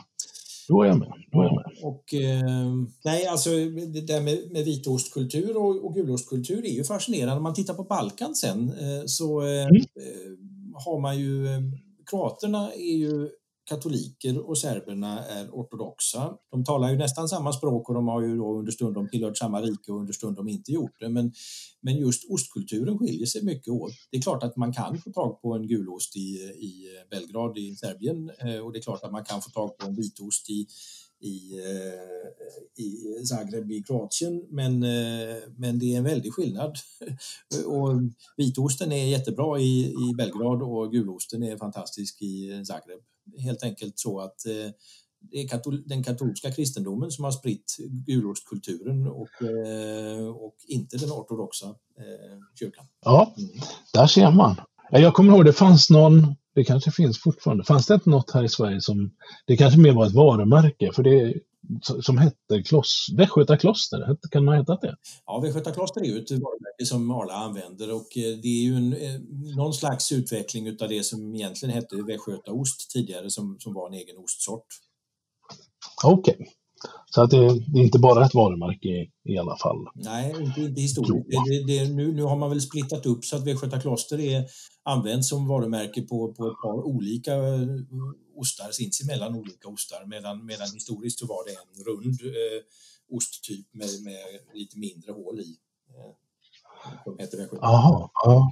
[0.69, 1.13] Då är jag med.
[1.31, 1.65] Då är jag med.
[1.83, 2.73] Och, eh,
[3.05, 3.49] nej, alltså
[3.93, 7.37] det där med, med vitostkultur och, och gulostkultur är ju fascinerande.
[7.37, 9.75] Om man tittar på Balkan sen eh, så eh, mm.
[9.75, 10.31] Eh,
[10.85, 11.47] har man ju...
[11.47, 11.61] Eh,
[12.09, 13.29] kroaterna är ju
[13.69, 16.33] katoliker och serberna är ortodoxa.
[16.51, 19.91] De talar ju nästan samma språk och de har ju då understundom tillhört samma rike
[19.91, 21.09] och understundom inte gjort det.
[21.09, 21.33] Men,
[21.81, 23.91] men just ostkulturen skiljer sig mycket åt.
[24.11, 26.19] Det är klart att man kan få tag på en gulost i,
[26.59, 29.87] i Belgrad i Serbien eh, och det är klart att man kan få tag på
[29.87, 30.67] en vitost i,
[31.19, 36.77] i, eh, i Zagreb i Kroatien, men, eh, men det är en väldig skillnad.
[37.65, 38.01] och
[38.37, 42.99] vitosten är jättebra i, i Belgrad och gulosten är fantastisk i Zagreb.
[43.37, 44.71] Helt enkelt så att eh,
[45.21, 49.29] det är katol den katolska kristendomen som har spritt gulostkulturen och,
[50.35, 51.75] och inte den ortodoxa
[52.59, 52.85] kyrkan.
[53.05, 53.35] Ja,
[53.93, 54.55] där ser man.
[54.91, 57.63] Jag kommer ihåg det fanns någon det kanske finns fortfarande.
[57.63, 59.11] Fanns det inte något här i Sverige som,
[59.45, 61.33] det kanske mer var ett varumärke, för det
[62.01, 64.95] som hette kloss, Västgöta kloster, kan man heta det?
[65.25, 68.75] Ja, Västgöta kloster är ju ett varumärke som Arla använder och eh, det är ju
[68.75, 69.21] en, eh,
[69.55, 74.17] någon slags utveckling av det som egentligen hette Västgötaost tidigare som, som var en egen
[74.17, 74.67] ostsort.
[76.03, 76.33] Okej.
[76.33, 76.47] Okay.
[77.09, 79.87] Så att det, det, är inte bara ett varumärke i, i alla fall?
[79.95, 81.29] Nej, inte, inte historiskt.
[81.45, 84.45] Det, det, nu, nu har man väl splittat upp så att Västgöta kloster är
[84.83, 87.67] används som varumärke på, på ett par olika eh,
[88.35, 92.61] ostar, sinsemellan olika ostar, medan, medan historiskt så var det en rund eh,
[93.17, 94.17] osttyp med, med
[94.53, 95.57] lite mindre hål i.
[95.89, 96.11] Eh,
[97.03, 97.65] som heter Västgöta.
[97.65, 98.51] Jaha, ja.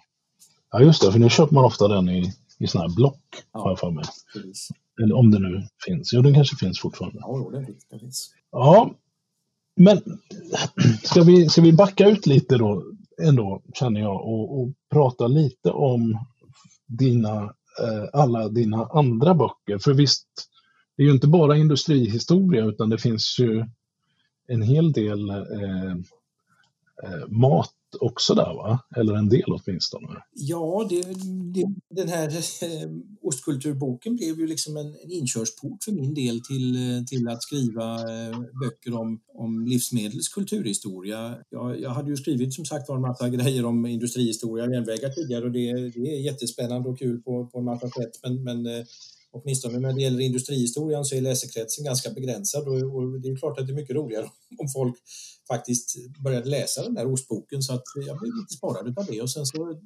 [0.71, 3.59] ja just det, för nu köper man ofta den i, i sådana här block, ja,
[3.59, 4.05] har jag för mig.
[4.33, 4.69] Precis.
[5.03, 6.13] Eller om det nu finns.
[6.13, 7.19] Jo, den kanske finns fortfarande.
[7.21, 7.87] Ja, den finns.
[7.89, 8.33] Den finns.
[8.51, 8.91] Ja,
[9.75, 10.01] men
[11.03, 12.83] ska vi, ska vi backa ut lite då
[13.21, 16.25] ändå, känner jag, och, och prata lite om
[16.87, 17.43] dina,
[17.83, 19.77] eh, alla dina andra böcker.
[19.77, 20.27] För visst,
[20.95, 23.65] det är ju inte bara industrihistoria utan det finns ju
[24.47, 25.95] en hel del eh,
[27.03, 28.79] Eh, mat också där va?
[28.95, 30.07] Eller en del åtminstone.
[30.31, 31.01] Ja, det,
[31.53, 32.89] det, den här eh,
[33.21, 37.95] ostkulturboken blev ju liksom en, en inkörsport för min del till, eh, till att skriva
[37.95, 41.37] eh, böcker om, om livsmedels kulturhistoria.
[41.49, 45.09] Jag, jag hade ju skrivit som sagt var en massa grejer om industrihistoria och järnvägar
[45.09, 48.65] tidigare och det, det är jättespännande och kul på, på en massa sätt men, men
[48.65, 48.85] eh,
[49.31, 53.59] åtminstone när det gäller industrihistorien så är läsekretsen ganska begränsad och, och, det är klart
[53.59, 54.95] att det är mycket roligare om folk
[55.47, 59.31] faktiskt började läsa den där ostboken så att jag blev lite sparad av det och
[59.31, 59.81] sen så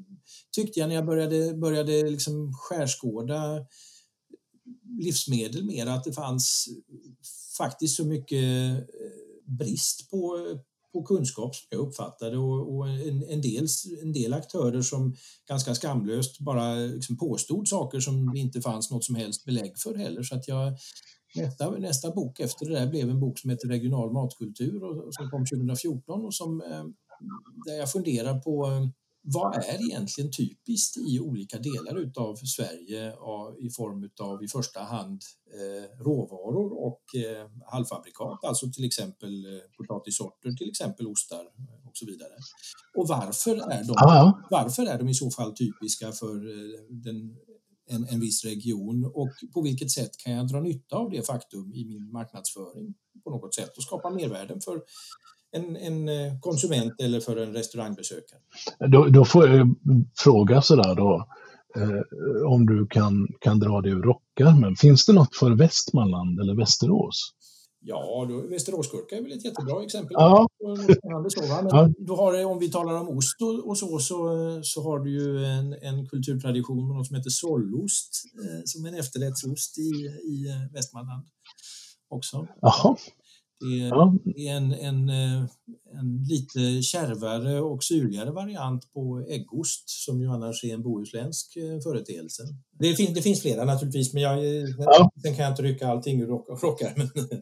[0.56, 3.66] tyckte jag när jag började, började liksom skärskåda
[5.00, 6.68] livsmedel mer att det fanns
[7.58, 8.84] faktiskt så mycket eh,
[9.46, 10.48] brist på,
[10.94, 13.68] på kunskap som jag uppfattade och, och en, en, del,
[14.02, 15.16] en del aktörer som
[15.48, 19.96] ganska skamlöst bara liksom påstod saker som det inte fanns något som helst belägg för
[19.96, 20.24] heller.
[20.24, 20.78] Så att jag,
[21.36, 25.30] nästa, nästa bok efter det där blev en bok som heter Regional matkultur och, som
[25.30, 26.86] kom 2014 och som, eh,
[27.66, 28.88] där jag funderar på eh,
[29.24, 33.14] vad är egentligen typiskt i olika delar av Sverige
[33.60, 35.22] i form av i första hand
[35.54, 37.02] eh, råvaror och
[37.72, 41.46] halvfabrikat, alltså till exempel potatissorter, till exempel ostar
[41.86, 42.34] och så vidare.
[42.98, 43.94] Och varför är de,
[44.50, 46.36] varför är de i så fall typiska för
[46.90, 47.36] den,
[47.92, 51.74] en, en viss region och på vilket sätt kan jag dra nytta av det faktum
[51.74, 54.82] i min marknadsföring på något sätt och skapa mervärden för
[55.52, 58.40] en, en eh, konsument eller för en restaurangbesökare.
[58.88, 59.76] Då, då får jag
[60.18, 61.28] fråga sådär då,
[61.76, 66.40] eh, om du kan, kan dra det ur rockar, men finns det något för Västmanland
[66.40, 67.34] eller Västerås?
[67.84, 70.16] Ja, då, Västeråsgurka är väl ett jättebra exempel.
[70.20, 70.48] Ja.
[71.98, 74.18] Du har, om vi talar om ost och, och, så, så,
[74.64, 78.94] så har du ju en, en kulturtradition med något som heter sållost, eh, som en
[78.94, 79.92] efterrättsost i,
[80.34, 81.26] i Västmanland
[82.10, 82.48] också.
[82.62, 82.96] Jaha.
[83.62, 84.14] Det är, ja.
[84.36, 85.44] en, en, eh,
[86.00, 91.80] en lite kärvare och syrligare variant på äggost som ju annars är en bohuslänsk eh,
[91.84, 92.44] företeelse.
[92.80, 95.12] Det, fin, det finns flera naturligtvis, men jag, eh, ja.
[95.22, 96.28] sen kan jag inte rycka allting ur
[96.62, 96.94] rockar.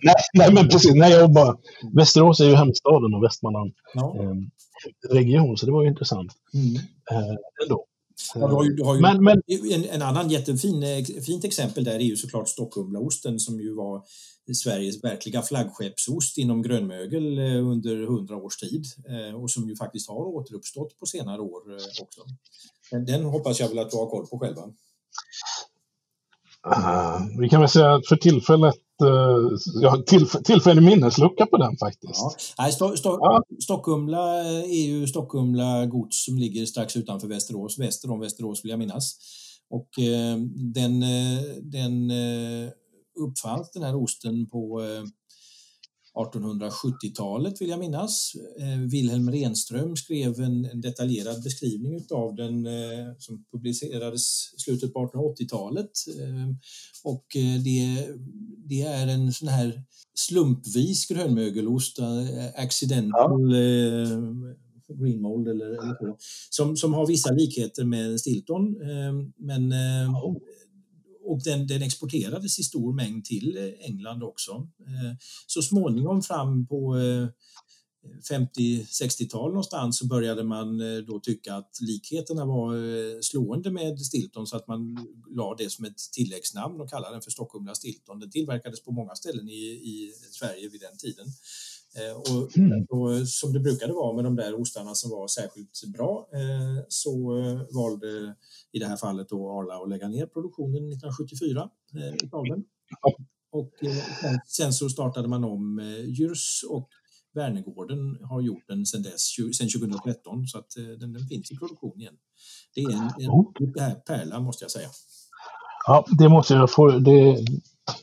[0.03, 0.93] nej, nej, men precis.
[0.93, 1.57] Nej, jag bara,
[1.93, 4.15] Västerås är ju hemstaden och Västmanland ja.
[4.19, 4.35] eh,
[5.13, 6.75] region, så det var ju intressant mm.
[7.11, 7.85] eh, ändå.
[8.35, 9.41] Ja, du har ju, du har ju men, men...
[9.71, 14.03] En, en, annan jättefin fint exempel där är ju såklart Stockholmlaosten som ju var
[14.53, 20.09] Sveriges verkliga flaggskeppsost inom grönmögel eh, under hundra års tid eh, och som ju faktiskt
[20.09, 22.21] har återuppstått på senare år eh, också.
[23.05, 24.61] Den hoppas jag väl att du har koll på själva.
[26.67, 28.75] Uh, vi kan väl säga att för tillfället
[29.81, 32.19] jag har tillf tillfällig minneslucka på den faktiskt.
[32.19, 32.35] Ja.
[32.57, 33.43] Nej, Sto Sto ja.
[33.63, 38.79] Stockumla är ju Stockumla gods som ligger strax utanför Västerås, väster om Västerås vill jag
[38.79, 39.17] minnas.
[39.69, 41.03] Och uh, den,
[41.61, 42.11] den
[43.19, 44.81] uppfanns den här osten på
[46.13, 48.31] 1870-talet eh, vill jag minnas.
[48.59, 54.23] Eh, Wilhelm Renström skrev en, detaljerad beskrivning av den eh, som publicerades
[54.61, 55.91] slutet på 1880-talet.
[57.03, 57.25] Och
[57.63, 58.07] det,
[58.69, 59.83] det, är en sån här
[60.15, 61.99] slumpvis grönmögelost,
[62.55, 63.55] accidental
[64.87, 64.95] ja.
[64.95, 66.17] green mold eller, eller så,
[66.49, 68.75] som, som har vissa likheter med Stilton.
[69.37, 69.73] Men
[71.29, 74.51] och den, den, exporterades i stor mängd till eh, England också.
[74.87, 75.15] Eh,
[75.47, 77.27] så småningom fram på eh,
[78.31, 84.67] 50-60-tal någonstans så började man då tycka att likheterna var slående med Stilton så att
[84.67, 88.19] man la det som ett tilläggsnamn och kallade den för Stockholmla Stilton.
[88.19, 91.25] Den tillverkades på många ställen i, i Sverige vid den tiden.
[92.15, 92.85] Och, mm.
[92.89, 96.27] och, som det brukade vara med de där ostarna som var särskilt bra
[96.89, 97.11] så
[97.73, 98.35] valde
[98.71, 102.63] i det här fallet då Arla att lägga ner produktionen 1974 eh, utav den.
[103.51, 106.89] Och eh, sen så startade man om eh, Djurs och
[107.33, 112.01] Värnegården har gjort den sedan dess, sedan 2013, så att den, den finns i produktion
[112.01, 112.13] igen.
[112.75, 114.89] Det är en, en, en pärla måste jag säga.
[115.87, 116.89] Ja, det måste jag få.
[116.89, 117.45] Det,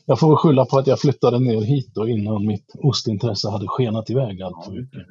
[0.05, 4.09] jag får skylla på att jag flyttade ner hit då innan mitt ostintresse hade skenat
[4.09, 5.01] iväg allt för mycket.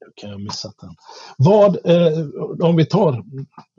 [0.00, 0.94] Ja, kan jag missat den.
[1.38, 2.26] Vad, eh,
[2.60, 3.24] om vi tar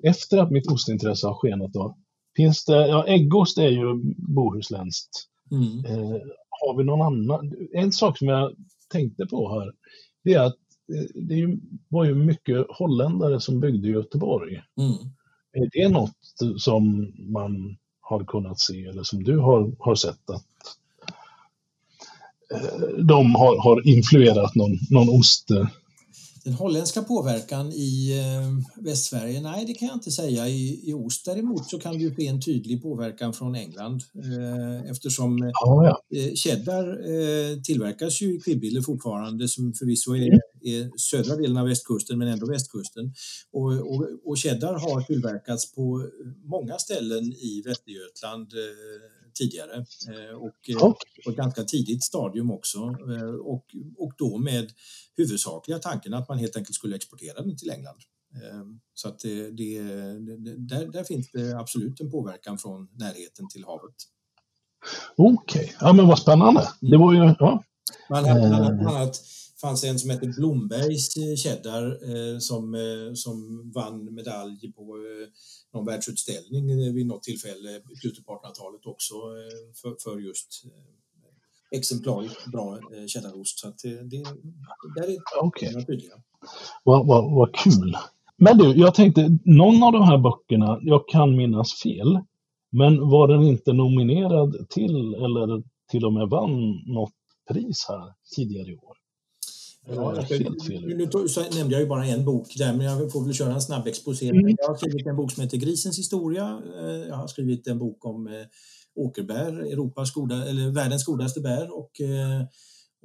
[0.04, 1.98] efter att mitt ostintresse har skenat då,
[2.36, 5.10] finns det, ja äggost är ju bohusländskt.
[5.52, 5.86] Mm.
[5.86, 7.54] Eh, har vi någon annan?
[7.74, 8.56] En sak som jag
[8.92, 9.72] tänkte på här,
[10.24, 10.56] det är att
[10.94, 14.54] eh, det var ju mycket holländare som byggde Göteborg.
[14.54, 15.12] Mm.
[15.54, 17.78] Är det något som man
[18.10, 20.46] har kunnat se eller som du har, har sett att
[22.52, 25.50] eh, de har, har influerat någon, någon ost
[26.46, 30.48] den holländska påverkan i eh, Västsverige, nej det kan jag inte säga.
[30.48, 35.52] I, i ost däremot så kan det se en tydlig påverkan från England eh, eftersom
[35.66, 36.02] oh, ja.
[36.18, 40.40] eh, cheddar eh, tillverkas ju i Kvibille fortfarande som förvisso är.
[40.66, 43.14] Är, södra delen av västkusten men ändå västkusten.
[43.52, 46.10] Och, och, och cheddar har tillverkats på
[46.44, 48.60] många ställen i Västergötland eh,
[49.34, 49.76] tidigare
[50.08, 50.94] eh, och eh,
[51.26, 52.80] på ett ganska tidigt stadium också
[53.46, 53.66] och,
[53.98, 54.72] och då med
[55.18, 57.98] huvudsakliga tanken att man helt enkelt skulle exportera den till England.
[58.94, 59.82] Så att det, det,
[60.58, 63.96] där, där finns det absolut en påverkan från närheten till havet.
[65.16, 65.76] Okej, okay.
[65.80, 66.70] ja men vad spännande.
[66.82, 67.64] Det var ju, ja.
[68.10, 69.22] Man hade bland annat
[69.62, 71.14] fanns en som hette Blombergs
[71.44, 75.28] cheddar eh, som, eh, som vann medalj på eh,
[75.74, 79.14] någon världsutställning vid något tillfälle i slutet på 1800-talet också
[79.82, 80.64] för, för just
[81.72, 83.60] exemplariskt bra cheddarost.
[83.60, 84.24] Så att det, det
[84.96, 85.86] där är okay.
[85.86, 86.14] tydliga.
[86.84, 87.98] Vad, vad, vad kul!
[88.38, 92.20] Men du, jag tänkte, någon av de här böckerna, jag kan minnas fel,
[92.70, 97.14] men var den inte nominerad till eller till och med vann något
[97.50, 98.98] pris här tidigare i år?
[99.88, 103.34] Ja, jag, nu så nämnde jag ju bara en bok där, men jag får väl
[103.34, 104.30] köra en snabb exposé.
[104.30, 104.56] Mm.
[104.58, 106.62] Jag har skrivit en bok som heter Grisens historia.
[106.80, 108.34] Eh, jag har skrivit en bok om eh,
[108.96, 112.42] åkerbär, Europas goda, eller världens godaste bär och eh,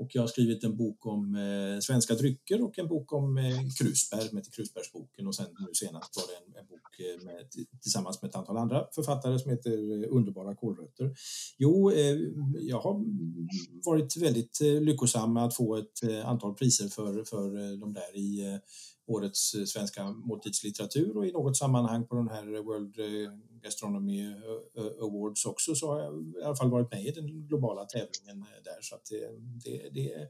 [0.01, 3.59] och jag har skrivit en bok om eh, svenska drycker och en bok om eh,
[3.79, 5.27] krusbär, som heter Krusbärsboken.
[5.27, 7.51] Och sen nu senast var det en, en bok eh, med,
[7.83, 11.15] tillsammans med ett antal andra författare som heter eh, Underbara kålrötter.
[11.59, 12.19] Jo, eh,
[12.61, 13.05] jag har
[13.85, 17.93] varit väldigt eh, lyckosam med att få ett eh, antal priser för, för eh, de
[17.93, 18.59] där i
[19.11, 24.85] årets eh, svenska måltidslitteratur och i något sammanhang på den här World eh, Gastronomy eh,
[25.03, 28.79] Awards också så har jag i alla fall varit med i den globala tävlingen där
[28.81, 29.31] så att det,
[29.65, 30.29] det, det är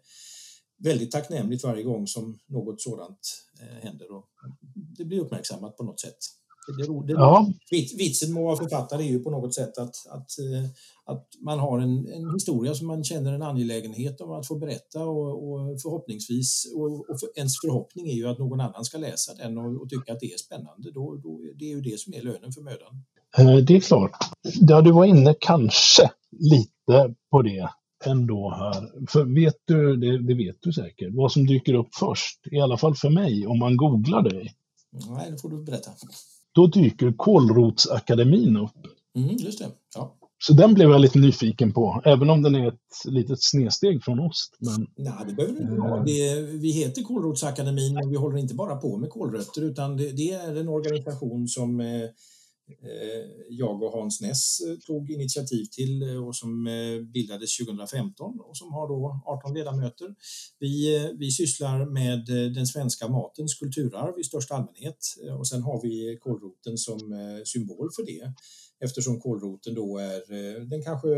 [0.78, 3.46] väldigt tacknämligt varje gång som något sådant
[3.82, 4.28] händer och
[4.72, 6.39] det blir uppmärksammat på något sätt.
[6.78, 7.52] Det, det, ja.
[7.70, 10.70] Vitsen med att vara författare är ju på något sätt att, att, eh,
[11.04, 15.04] att man har en, en historia som man känner en angelägenhet om att få berätta
[15.04, 19.34] och, och förhoppningsvis, och, och för, ens förhoppning är ju att någon annan ska läsa
[19.34, 20.90] den och, och tycka att det är spännande.
[20.90, 23.02] Då, då, det är ju det som är lönen för mödan.
[23.38, 24.16] Eh, det är klart.
[24.60, 27.70] Ja, du var inne kanske lite på det
[28.04, 29.06] ändå här.
[29.08, 32.76] För vet du, det, det, vet du säkert, vad som dyker upp först, i alla
[32.76, 34.54] fall för mig, om man googlar dig?
[34.92, 35.90] Nej, det får du berätta
[36.54, 38.86] då dyker Kålrotsakademin upp.
[39.16, 39.68] Mm, just det.
[39.94, 40.16] Ja.
[40.42, 44.20] Så den blev jag lite nyfiken på, även om den är ett litet snedsteg från
[44.20, 44.56] ost.
[44.58, 46.02] Men, Nej, det behöver det inte vara.
[46.60, 50.56] Vi heter Kålrotsakademin och vi håller inte bara på med kålrötter utan det, det är
[50.56, 52.08] en organisation som Eh,
[52.82, 56.64] Eh, jag och Hans Ness eh, tog initiativ till eh, och som
[57.12, 60.14] bildades 2015 och som har då 18 ledamöter.
[60.58, 64.98] Vi, vi sysslar med den svenska matens kulturarv i största allmänhet
[65.38, 67.00] och sen har vi kålroten som
[67.44, 68.32] symbol för det
[68.84, 70.20] eftersom kålroten då är
[70.70, 71.08] den kanske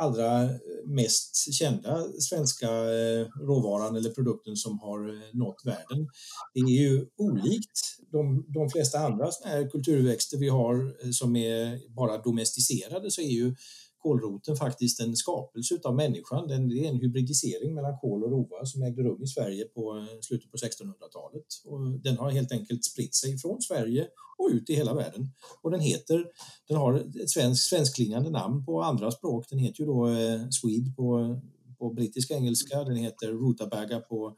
[0.00, 0.48] allra
[0.86, 6.08] mest kända svenska eh, råvaran eller produkten som har eh, nått världen.
[6.54, 9.30] Det är ju olikt de, de flesta andra
[9.72, 13.54] kulturväxter vi har eh, som är bara domesticerade så är ju
[14.02, 16.48] kålroten faktiskt en skapelse av människan.
[16.48, 19.96] Den, det är en hybridisering mellan kål och rova som ägde rum i Sverige på
[19.96, 21.46] eh, slutet på 1600-talet.
[21.64, 24.08] Och den har helt enkelt spritt sig från Sverige
[24.38, 25.32] och ut i hela världen.
[25.62, 26.24] Och den heter,
[26.68, 29.46] den har ett svensk, svenskklingande namn på andra språk.
[29.50, 31.40] Den heter ju då eh, Swede på,
[31.78, 34.36] på brittisk engelska, den heter Rutabaga på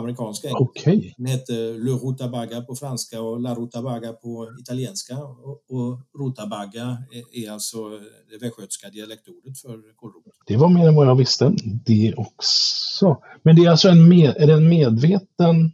[0.00, 0.64] amerikanska engelska.
[0.64, 1.12] Okay.
[1.16, 5.18] Den heter Le Rutabaga på franska och La Rutabaga på italienska.
[5.18, 7.78] Och, och Rutabaga är, är alltså
[8.30, 10.24] det västgötska dialektordet för kålrot.
[10.46, 11.52] Det var mer än vad jag visste.
[11.86, 13.22] Det också.
[13.42, 15.72] Men det är alltså en, med, är det en medveten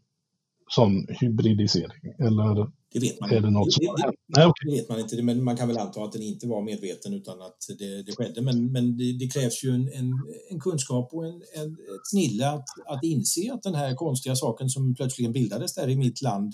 [0.70, 2.14] sån hybridisering?
[2.18, 5.44] Eller det vet man är det något som det, det, det vet man inte, men
[5.44, 8.42] man kan väl anta att den inte var medveten utan att det, det skedde.
[8.42, 10.12] Men, men det, det krävs ju en, en,
[10.50, 14.68] en, kunskap och en, en, ett snille att, att inse att den här konstiga saken
[14.68, 16.52] som plötsligen bildades där i mitt land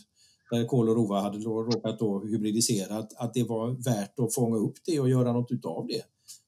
[0.50, 4.34] där kol och rova hade då råkat då hybridisera, att, att det var värt att
[4.34, 6.02] fånga upp det och göra något utav det.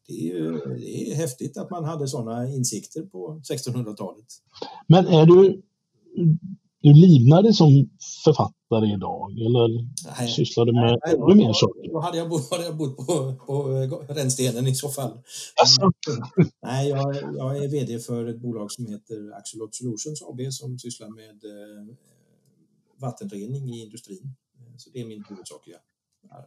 [0.07, 4.27] det är, det är häftigt att man hade sådana insikter på 1600-talet.
[4.87, 5.63] Men är du,
[6.85, 7.91] du livnär som
[8.25, 9.69] författare idag eller
[10.19, 11.93] nej, sysslar du med nej, ännu mer saker?
[11.93, 13.63] Då hade jag bott, hade jag bott på, på
[14.09, 15.13] rännstenen i så fall.
[15.61, 15.91] Alltså.
[16.63, 21.09] Nej, jag, jag, är VD för ett bolag som heter Axolot Solutions AB som sysslar
[21.09, 21.97] med eh,
[23.01, 24.35] vattenrening i industrin.
[24.77, 25.77] Så det är min huvudsakliga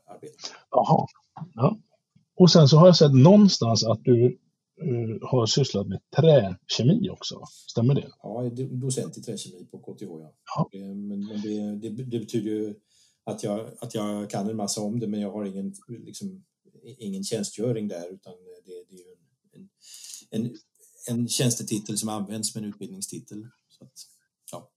[0.05, 0.33] arbete.
[0.71, 1.07] Jaha.
[1.53, 1.77] Ja.
[2.39, 4.37] Och sen så har jag sett någonstans att du
[5.21, 7.41] har sysslat med träkemi också.
[7.69, 8.07] Stämmer det?
[8.23, 10.05] Ja, jag är docent i träkemi på KTH.
[10.05, 10.33] Ja.
[10.45, 10.69] ja.
[10.71, 12.75] Men, men det, det, det, betyder ju
[13.23, 16.43] att jag, att jag kan en massa om det, men jag har ingen, liksom,
[16.83, 18.33] ingen tjänstgöring där, utan
[18.65, 19.15] det, det är ju
[19.51, 19.69] en,
[20.45, 20.55] en,
[21.09, 23.47] en tjänstetitel som används som en utbildningstitel.
[23.69, 23.91] Så att,
[24.51, 24.69] ja.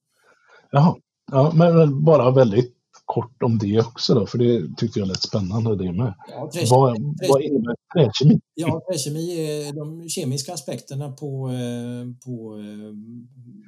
[0.71, 0.97] Jaha,
[1.33, 2.80] ja, men bara väldigt
[3.15, 6.15] kort om det också då, för det tyckte jag lät spännande det med.
[6.29, 6.99] Ja, träkemi, vad,
[7.29, 8.41] vad innebär träkemi?
[8.55, 12.93] Ja, träkemi är de kemiska aspekterna på, eh, på eh,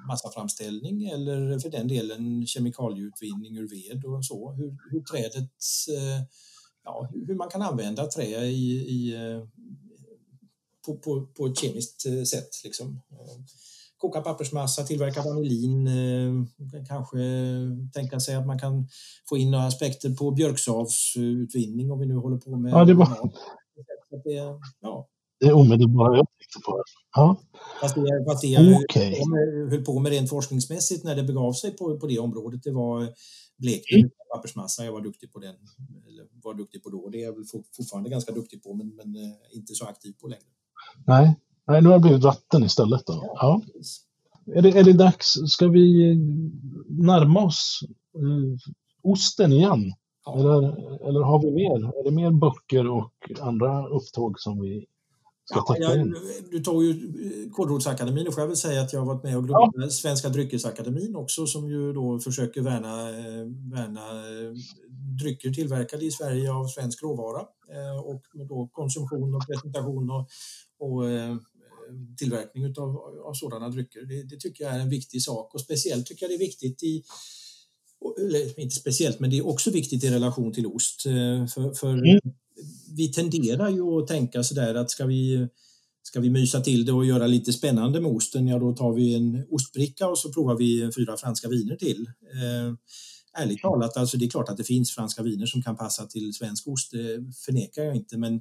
[0.08, 4.52] massaframställning eller för den delen kemikalieutvinning ur ved och så.
[4.52, 5.50] Hur, hur trädet,
[5.98, 6.24] eh,
[6.84, 9.14] ja, hur man kan använda trä i, i
[10.86, 12.64] på, på, på ett kemiskt sätt.
[12.64, 13.00] Liksom
[14.02, 16.32] koka pappersmassa, tillverka vanillin, eh,
[16.88, 17.18] kanske
[17.92, 18.88] tänka sig att man kan
[19.28, 22.72] få in några aspekter på björksavsutvinning om vi nu håller på med...
[22.72, 23.08] Ja, det var...
[24.24, 25.08] Det, ja.
[25.40, 26.82] det är omedelbara jag tänkte på.
[27.16, 27.40] Ja.
[27.80, 29.14] Fast det, fast det jag okay.
[29.70, 33.08] höll på med rent forskningsmässigt när det begav sig på, på det området, det var
[33.58, 34.10] blekning mm.
[34.34, 34.84] pappersmassa.
[34.84, 35.54] Jag var duktig på den,
[36.08, 37.08] eller var duktig på då.
[37.08, 37.44] Det är jag väl
[37.76, 40.50] fortfarande ganska duktig på, men, men eh, inte så aktiv på längre.
[41.06, 41.36] Nej,
[41.66, 43.06] Nej, nu har det blivit vatten istället.
[43.06, 43.34] Då.
[43.34, 43.62] Ja.
[44.54, 46.16] Är, det, är det dags, ska vi
[46.88, 47.80] närma oss
[48.14, 49.92] eh, osten igen?
[50.24, 50.38] Ja.
[50.38, 51.98] Eller, eller har vi mer?
[52.00, 54.86] Är det mer böcker och andra upptåg som vi
[55.44, 56.16] ska ja, täcka in?
[56.50, 59.48] Du tog ju eh, Kålrotsakademin, får jag väl säga att jag har varit med och
[59.48, 59.90] grundat ja.
[59.90, 64.52] Svenska dryckesakademin också som ju då försöker värna, eh, värna eh,
[65.20, 67.40] drycker tillverkade i Sverige av svensk råvara
[68.04, 70.28] och då konsumtion och presentation och,
[70.78, 71.02] och
[72.18, 74.02] tillverkning utav, av sådana drycker.
[74.02, 76.82] Det, det, tycker jag är en viktig sak och speciellt tycker jag det är viktigt
[76.82, 77.02] i
[78.20, 81.06] eller inte speciellt, men det är också viktigt i relation till ost.
[81.06, 82.20] Eh, för, för mm.
[82.96, 85.48] vi tenderar ju att tänka sådär att ska vi,
[86.02, 89.14] ska vi mysa till det och göra lite spännande med osten, ja då tar vi
[89.14, 92.06] en ostbricka och så provar vi fyra franska viner till.
[92.32, 92.74] Eh,
[93.42, 96.32] ärligt talat, alltså det är klart att det finns franska viner som kan passa till
[96.32, 98.40] svensk ost, det förnekar jag inte, men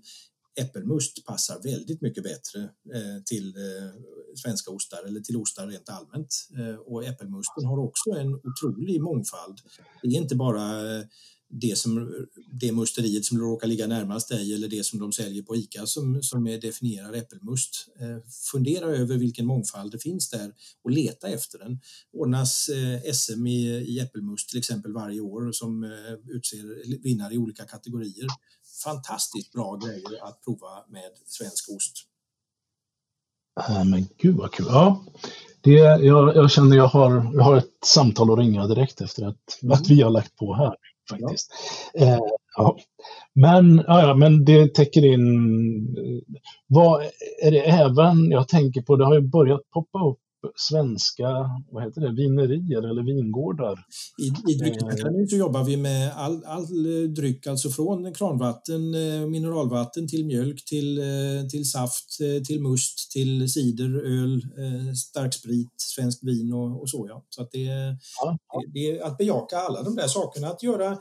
[0.60, 2.62] äppelmust passar väldigt mycket bättre
[2.93, 4.02] eh, till eh,
[4.36, 6.36] svenska ostar eller till ostar rent allmänt.
[6.58, 9.58] Eh, och äppelmusten har också en otrolig mångfald.
[10.02, 11.06] Det är inte bara eh,
[11.52, 15.56] det, som, det musteriet som råkar ligga närmast dig eller det som de säljer på
[15.56, 17.88] ICA som, som definierar äppelmust.
[18.52, 21.80] fundera över vilken mångfald det finns där och leta efter den.
[22.14, 22.70] Ordnas
[23.14, 25.84] SM i, i äppelmust till exempel varje år som
[26.28, 28.28] utser vinnare i olika kategorier
[28.84, 31.93] fantastiskt bra grejer att prova med svensk ost.
[33.70, 34.66] Äh, men gud vad kul.
[34.70, 35.06] Ja,
[35.62, 39.62] det, jag, jag känner jag har, jag har ett samtal att ringa direkt efter att,
[39.62, 39.72] mm.
[39.72, 40.76] att vi har lagt på här
[41.10, 41.52] faktiskt.
[41.93, 42.06] Ja.
[42.06, 42.20] Eh,
[42.58, 42.78] ja.
[43.34, 45.97] Men, ja, men det täcker in...
[45.97, 47.02] Eh, vad
[47.43, 50.20] är det även, jag tänker på, det har ju börjat poppa upp
[50.55, 53.85] svenska vad heter det, vinerier eller vingårdar.
[54.21, 56.67] I, i Dryckesakademin så jobbar vi med all, all
[57.13, 63.11] dryck, alltså från kranvatten, eh, mineralvatten till mjölk, till, eh, till saft, eh, till must,
[63.11, 64.41] till cider, öl,
[64.95, 67.05] starksprit, svensk vin och, och så.
[67.09, 67.25] Ja.
[67.29, 68.37] Så att det, ja.
[68.53, 70.91] det, det är att bejaka alla de där sakerna, att göra,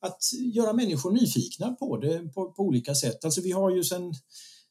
[0.00, 0.18] att
[0.54, 3.24] göra människor nyfikna på det på, på olika sätt.
[3.24, 4.12] Alltså vi har ju sen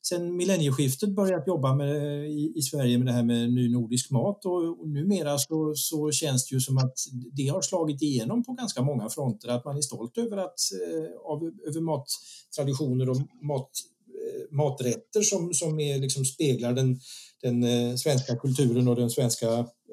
[0.10, 4.46] sen millennieskiftet börjat jobba med, i, i, Sverige med det här med ny nordisk mat
[4.46, 6.94] och, och numera så, så känns det ju som att
[7.34, 11.32] det har slagit igenom på ganska många fronter, att man är stolt över, att, eh,
[11.32, 13.72] av, över mattraditioner och mat,
[14.08, 17.00] eh, maträtter som, som är, liksom speglar den,
[17.42, 19.48] den eh, svenska kulturen och den svenska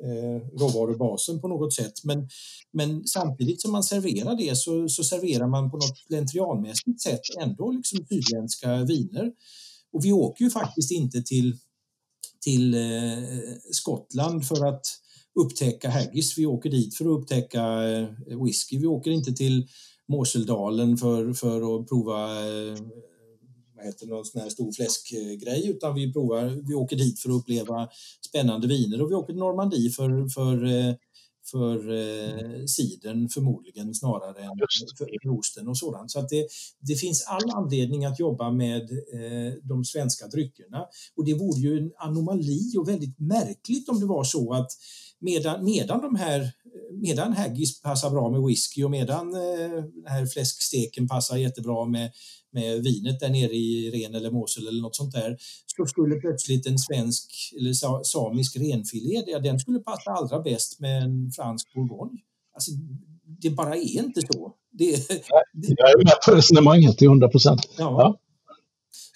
[0.05, 2.05] eh, råvarubasen på något sätt.
[2.05, 2.29] Men,
[2.73, 7.71] men samtidigt som man serverar det så, så serverar man på något slentrianmässigt sätt ändå
[7.71, 9.33] liksom sydländska viner
[9.93, 11.57] och vi åker ju faktiskt inte till,
[12.41, 12.81] till eh,
[13.71, 14.87] Skottland för att
[15.41, 16.39] upptäcka haggis.
[16.39, 18.79] Vi åker dit för att upptäcka eh, whisky.
[18.79, 19.69] Vi åker inte till
[20.09, 22.79] Moseldalen för, för att prova eh,
[23.77, 27.37] vad heter någon sån här stor fläskgrej utan vi, provar, vi åker dit för att
[27.37, 27.89] uppleva
[28.29, 30.95] spännande viner och vi åker till Normandie för, för, eh,
[31.51, 34.51] för eh, sidern förmodligen snarare än
[34.99, 36.11] för, för osten och sådant.
[36.11, 36.47] Så att det,
[36.81, 40.87] det finns all anledning att jobba med eh, de svenska dryckerna.
[41.17, 44.71] Och det vore ju en anomali och väldigt märkligt om det var så att
[45.19, 46.53] medan, medan de här
[46.93, 52.13] medan haggis passar bra med whisky och medan eh, den här fläsksteken passar jättebra med,
[52.57, 55.37] med vinet där nere i Ren eller Mosel eller något sånt där,
[55.77, 57.27] så skulle plötsligt en svensk
[57.59, 57.73] eller
[58.05, 62.19] samisk renfilé, den skulle passa allra bäst med en fransk bourgogne.
[62.55, 62.71] Alltså,
[63.43, 64.53] det bara är inte så.
[64.73, 65.09] Det,
[65.53, 65.75] det...
[65.77, 67.61] Jag är med på resonemanget till 100 procent.
[67.79, 68.19] Ja.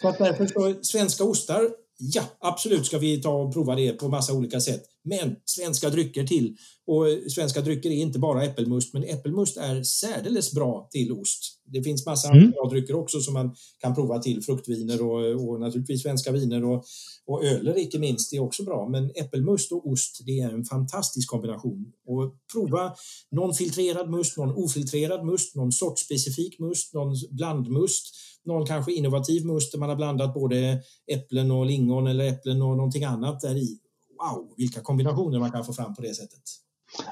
[0.02, 0.14] ja.
[0.18, 1.70] därför så, svenska ostar
[2.02, 4.82] Ja, absolut ska vi ta och prova det på massa olika sätt.
[5.04, 6.56] Men svenska drycker till.
[6.86, 11.60] Och svenska drycker är inte bara äppelmust, men äppelmust är särdeles bra till ost.
[11.64, 12.38] Det finns massa mm.
[12.38, 14.42] andra bra drycker också som man kan prova till.
[14.42, 16.84] Fruktviner och, och naturligtvis svenska viner och,
[17.26, 18.88] och öler icke minst är också bra.
[18.88, 21.92] Men äppelmust och ost, det är en fantastisk kombination.
[22.06, 22.94] Och prova
[23.30, 28.04] någon filtrerad must, någon ofiltrerad must, någon sortspecifik must, någon blandmust
[28.44, 30.82] någon kanske innovativ must där man har blandat både
[31.12, 33.78] äpplen och lingon eller äpplen och någonting annat där i.
[34.18, 36.42] Wow, vilka kombinationer man kan få fram på det sättet.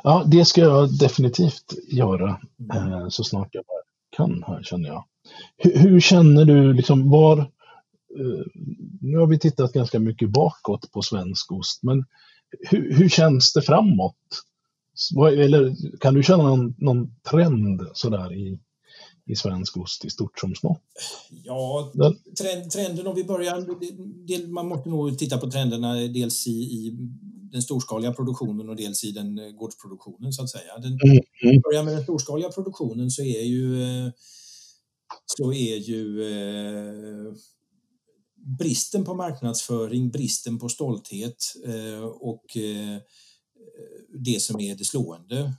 [0.02, 2.40] Ja, det ska jag definitivt göra
[2.72, 2.92] mm.
[2.92, 3.82] eh, så snart jag bara
[4.16, 5.04] kan här känner jag.
[5.56, 8.44] Hur, hur känner du liksom var eh,
[9.00, 12.04] nu har vi tittat ganska mycket bakåt på svensk ost, men
[12.70, 14.14] hur, hur känns det framåt?
[15.32, 18.60] Eller kan du känna någon, någon trend sådär i,
[19.28, 20.82] i svensk ost i stort som smått?
[21.44, 21.92] Ja,
[22.38, 26.96] trend, trenden om vi börjar, man måste nog titta på trenderna dels i, i
[27.52, 30.78] den storskaliga produktionen och dels i den eh, gårdsproduktionen så att säga.
[30.78, 31.22] Den, mm.
[31.42, 31.60] mm.
[31.60, 34.10] börjar med den storskaliga produktionen så är ju, eh,
[35.26, 37.34] så är ju eh,
[38.58, 42.98] bristen på marknadsföring, bristen på stolthet eh, och eh,
[44.24, 45.52] det som är det slående.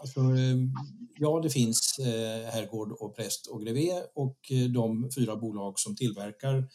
[0.00, 0.72] Alltså, ehm,
[1.22, 5.96] Ja, det finns eh, Herrgård och Präst och Grevé och eh, de fyra bolag som
[5.96, 6.68] tillverkar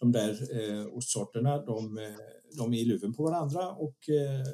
[0.00, 2.04] de där eh, ostsorterna, de, eh,
[2.58, 4.46] de är i luven på varandra och, eh,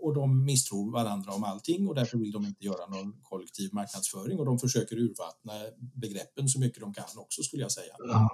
[0.00, 4.38] och de misstror varandra om allting och därför vill de inte göra någon kollektiv marknadsföring
[4.38, 5.52] och de försöker urvattna
[5.94, 7.94] begreppen så mycket de kan också skulle jag säga.
[7.98, 8.28] Ja.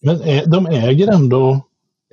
[0.00, 1.60] Men eh, de äger ändå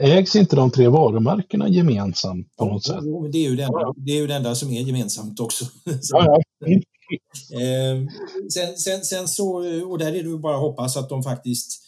[0.01, 2.99] Ägs inte de tre varumärkena gemensamt på något sätt?
[3.01, 5.65] Jo, det är, ju det, enda, det är ju det enda som är gemensamt också.
[6.11, 6.41] Ja, ja.
[6.67, 6.81] Mm.
[7.53, 8.11] Eh,
[8.53, 9.47] sen, sen, sen, så,
[9.89, 11.81] och där är det bara att hoppas att de faktiskt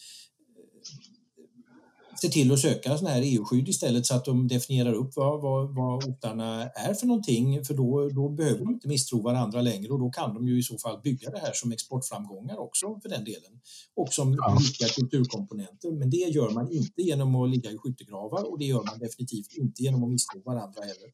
[2.24, 5.76] ser till att söka sådana här EU-skydd istället så att de definierar upp vad, vad,
[5.76, 10.00] vad otarna är för någonting för då, då behöver de inte misstro varandra längre och
[10.00, 13.24] då kan de ju i så fall bygga det här som exportframgångar också för den
[13.24, 13.54] delen
[13.96, 14.58] och som ja.
[14.60, 15.92] viktiga kulturkomponenter.
[15.92, 19.54] Men det gör man inte genom att ligga i skyttegravar och det gör man definitivt
[19.54, 21.10] inte genom att misstro varandra heller.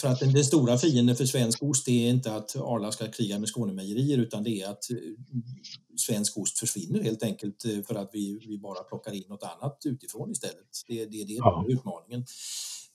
[0.00, 3.38] För att den, den, stora fienden för svensk ost är inte att Arla ska kriga
[3.38, 4.96] med Skånemejerier utan det är att eh,
[5.96, 9.78] svensk ost försvinner helt enkelt eh, för att vi, vi bara plockar in något annat
[9.84, 10.84] utifrån istället.
[10.88, 11.64] Det, det, det är ja.
[11.68, 12.24] utmaningen.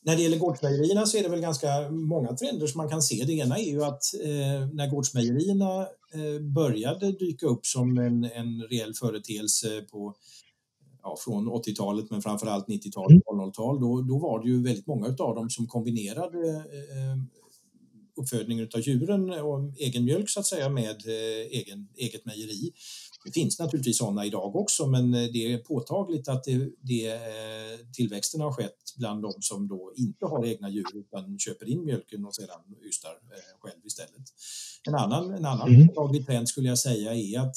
[0.01, 3.23] När det gäller gårdsmejerierna så är det väl ganska många trender som man kan se.
[3.25, 5.81] Det ena är ju att eh, när gårdsmejerierna
[6.13, 10.15] eh, började dyka upp som en, en reell företeelse på
[11.07, 13.81] ja, från 80-talet men framförallt 90-talet, 00-tal, mm.
[13.81, 17.17] då, då var det ju väldigt många av dem som kombinerade eh,
[18.17, 22.71] uppfödningen av djuren och egen mjölk så att säga med eh, egen, eget mejeri.
[23.25, 27.79] Det finns naturligtvis sådana idag också men eh, det är påtagligt att det, det, eh,
[27.93, 32.25] tillväxten har skett bland de som då inte har egna djur utan köper in mjölken
[32.25, 34.25] och sedan ystar eh, själv istället.
[34.87, 35.87] En annan, en annan mm.
[35.87, 37.55] påtaglig trend skulle jag säga är att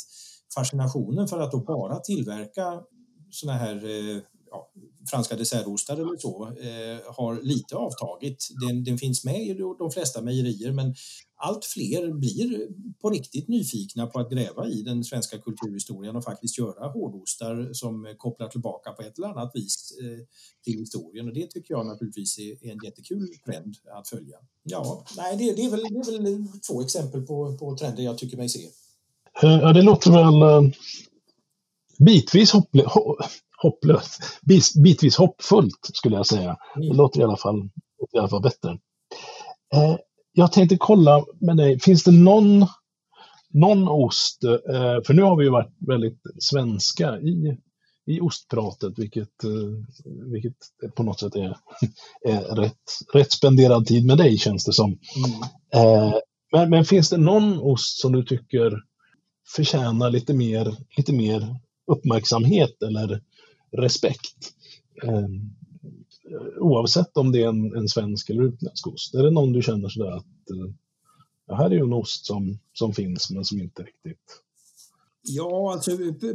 [0.54, 2.82] fascinationen för att då bara tillverka
[3.30, 4.70] såna här eh, ja,
[5.10, 8.48] franska dessertostar eller så eh, har lite avtagit.
[8.66, 10.94] Den, den, finns med i de flesta mejerier men
[11.36, 12.68] allt fler blir
[13.00, 18.14] på riktigt nyfikna på att gräva i den svenska kulturhistorien och faktiskt göra hårdostar som
[18.18, 20.26] kopplar tillbaka på ett eller annat vis eh,
[20.64, 24.36] till historien och det tycker jag naturligtvis är, är en jättekul trend att följa.
[24.62, 28.18] Ja, nej, det, det, är, väl, det är väl två exempel på, på trender jag
[28.18, 28.68] tycker mig se.
[29.42, 30.72] Eh, ja, det låter väl eh,
[32.04, 32.84] bitvis hopplö
[33.62, 34.40] hopplöst,
[34.84, 36.56] bitvis hoppfullt skulle jag säga.
[36.74, 36.96] Det mm.
[36.96, 37.70] låter i alla fall,
[38.14, 38.70] i alla fall bättre.
[39.74, 39.96] Eh,
[40.32, 42.66] jag tänkte kolla med dig, finns det någon,
[43.52, 47.56] någon ost, eh, för nu har vi ju varit väldigt svenska i,
[48.06, 50.56] i ostpratet, vilket, eh, vilket
[50.96, 51.56] på något sätt är,
[52.24, 52.74] är rätt,
[53.12, 54.90] rätt spenderad tid med dig känns det som.
[54.90, 55.30] Mm.
[55.74, 56.14] Eh,
[56.52, 58.72] men, men finns det någon ost som du tycker
[59.56, 61.56] förtjänar lite mer, lite mer
[61.90, 63.22] uppmärksamhet eller
[63.70, 64.52] respekt.
[65.02, 65.28] Eh,
[66.58, 69.14] oavsett om det är en, en svensk eller utländsk ost?
[69.14, 70.72] Är det någon du känner sådär att eh,
[71.46, 74.42] det här är ju en ost som, som finns men som inte riktigt
[75.22, 75.90] Ja, alltså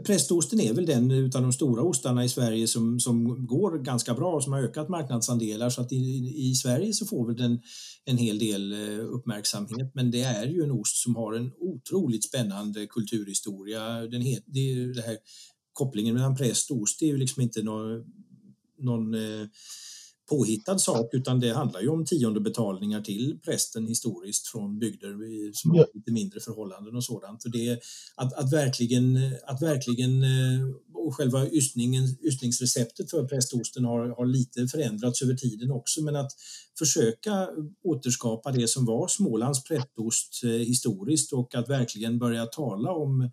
[0.05, 4.35] prästosten är väl den utav de stora ostarna i Sverige som, som går ganska bra
[4.35, 7.61] och som har ökat marknadsandelar så att i, i Sverige så får väl den
[8.05, 9.91] en hel del eh, uppmärksamhet.
[9.93, 14.07] Men det är ju en ost som har en otroligt spännande kulturhistoria.
[14.07, 15.17] Den het, det, det här
[15.73, 18.03] kopplingen mellan präst och ost är ju liksom inte någon,
[18.79, 19.47] någon eh,
[20.29, 25.15] påhittad sak utan det handlar ju om tiondebetalningar till prästen historiskt från bygder
[25.53, 27.45] som har lite mindre förhållanden och sådant.
[27.45, 27.79] Och det,
[28.15, 34.67] att, att verkligen, att verkligen eh, och själva ystningen, ystningsreceptet för prästosten har, har lite
[34.67, 36.31] förändrats över tiden också men att
[36.79, 37.47] försöka
[37.83, 43.29] återskapa det som var Smålands prästost eh, historiskt och att verkligen börja tala om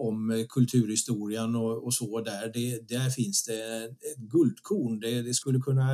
[0.00, 5.00] om kulturhistorien och, och så där, det, där finns det ett guldkorn.
[5.00, 5.86] Det, det, skulle kunna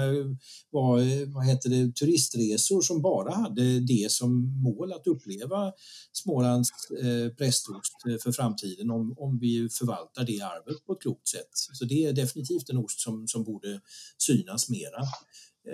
[0.70, 5.72] vara vad heter det, turistresor som bara hade det som mål att uppleva
[6.12, 7.92] Smålands eh, prästost
[8.22, 11.50] för framtiden om, om vi förvaltar det arvet på ett klokt sätt.
[11.52, 13.80] Så det är definitivt en ost som, som borde
[14.18, 15.02] synas mera.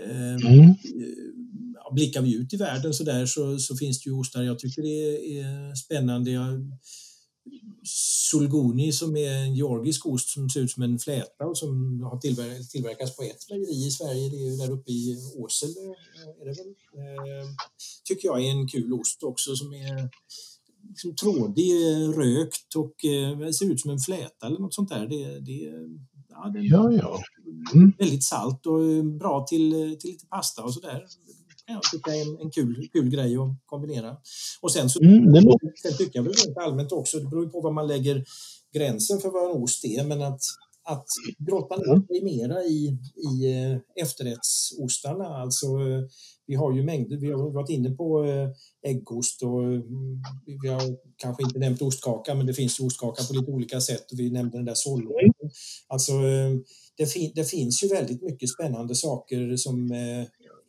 [0.01, 0.75] Eh, mm.
[1.93, 4.83] Blickar vi ut i världen så där så, så finns det ju ostar jag tycker
[4.83, 6.31] det är spännande.
[6.31, 6.79] Jag,
[8.31, 12.19] Sulgoni som är en georgisk ost som ser ut som en fläta och som har
[12.19, 14.29] tillver tillverkats på ett mejeri i Sverige.
[14.31, 15.81] Det är ju där uppe i Åsele.
[16.41, 16.69] Är det väl?
[16.69, 17.49] Eh,
[18.05, 20.11] tycker jag är en kul ost också som är
[20.89, 21.73] liksom trådig,
[22.17, 25.07] rökt och eh, ser ut som en fläta eller något sånt där.
[25.07, 25.73] Det, det,
[26.29, 27.23] ja, det ja, ja.
[27.75, 27.93] Mm.
[27.99, 31.07] väldigt salt och bra till, till lite pasta och sådär
[31.67, 34.17] kan jag tycka är en, en kul, kul grej att kombinera.
[34.61, 35.41] Och sen så mm, det
[35.83, 38.25] sen tycker jag väl rent allmänt också, det beror på vad man lägger
[38.73, 40.41] gränsen för vad en ost är, men att,
[40.85, 41.07] att
[41.39, 45.25] grotta ner sig mera i, i eh, efterrättsostarna.
[45.25, 46.03] Alltså, eh,
[46.47, 48.51] vi har ju mängder, vi har varit inne på eh,
[48.91, 50.23] äggost och mm,
[50.63, 50.83] vi har
[51.17, 54.31] kanske inte nämnt ostkaka, men det finns ju ostkaka på lite olika sätt och vi
[54.31, 55.33] nämnde den där sollen.
[55.89, 56.13] Alltså,
[56.97, 59.93] det, fin det, finns ju väldigt mycket spännande saker som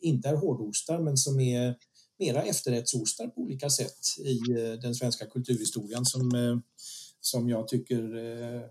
[0.04, 1.74] inte är hårdostar men som är
[2.18, 6.56] mera efterrättsostar på olika sätt i eh, den svenska kulturhistorien som, eh,
[7.20, 8.62] som jag tycker eh,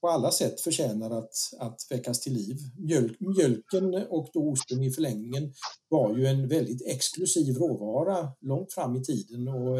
[0.00, 2.56] på alla sätt förtjänar att, att väckas till liv.
[2.78, 5.52] Mjölk, mjölken och då osten i förlängningen
[5.88, 9.78] var ju en väldigt exklusiv råvara långt fram i tiden och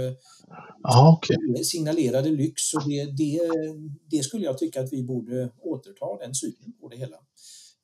[0.88, 1.64] Aha, okay.
[1.64, 3.40] signalerade lyx och det, det,
[4.10, 7.16] det skulle jag tycka att vi borde återta den synen på det hela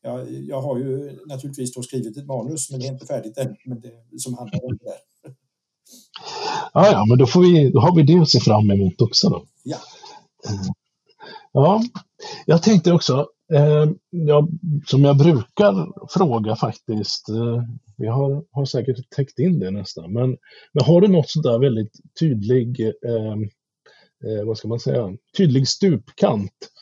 [0.02, 3.56] jag, jag har ju naturligtvis då skrivit ett manus, men det är inte färdigt än,
[3.64, 5.34] men det, som handlar om det där.
[6.72, 9.28] Ja, ja, men då, får vi, då har vi det att se fram emot också
[9.28, 9.44] då.
[9.64, 9.78] Ja.
[11.52, 11.82] Ja,
[12.46, 14.48] jag tänkte också, eh, ja,
[14.86, 17.62] som jag brukar fråga faktiskt, eh,
[17.96, 20.36] vi har, har säkert täckt in det nästan, men,
[20.72, 23.32] men har du något sådär väldigt tydlig, eh,
[24.24, 26.79] eh, vad ska man säga, tydlig stupkant eh,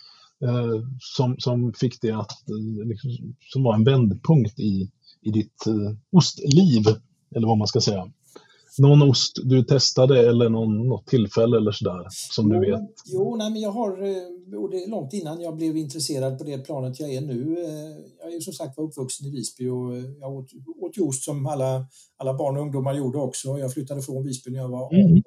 [0.98, 3.10] som, som fick det att, eh, liksom,
[3.52, 4.90] som var en vändpunkt i,
[5.22, 6.82] i ditt eh, ostliv,
[7.34, 8.12] eller vad man ska säga?
[8.78, 12.90] Någon ost du testade eller någon, något tillfälle eller sådär som jo, du vet?
[13.06, 16.44] Jo, nej, men jag har, eh, och det är långt innan jag blev intresserad på
[16.44, 17.64] det planet jag är nu.
[17.64, 20.48] Eh, jag är som sagt var uppvuxen i Visby och jag åt,
[20.80, 21.86] åt ost som alla,
[22.16, 23.58] alla barn och ungdomar gjorde också.
[23.58, 24.98] Jag flyttade från Visby när jag var 18.
[24.98, 25.22] Mm.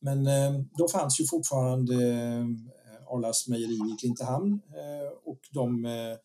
[0.00, 0.24] Men
[0.78, 1.94] då fanns ju fortfarande
[3.08, 6.16] Arlas mejeri i Klintehamn eh, och de eh,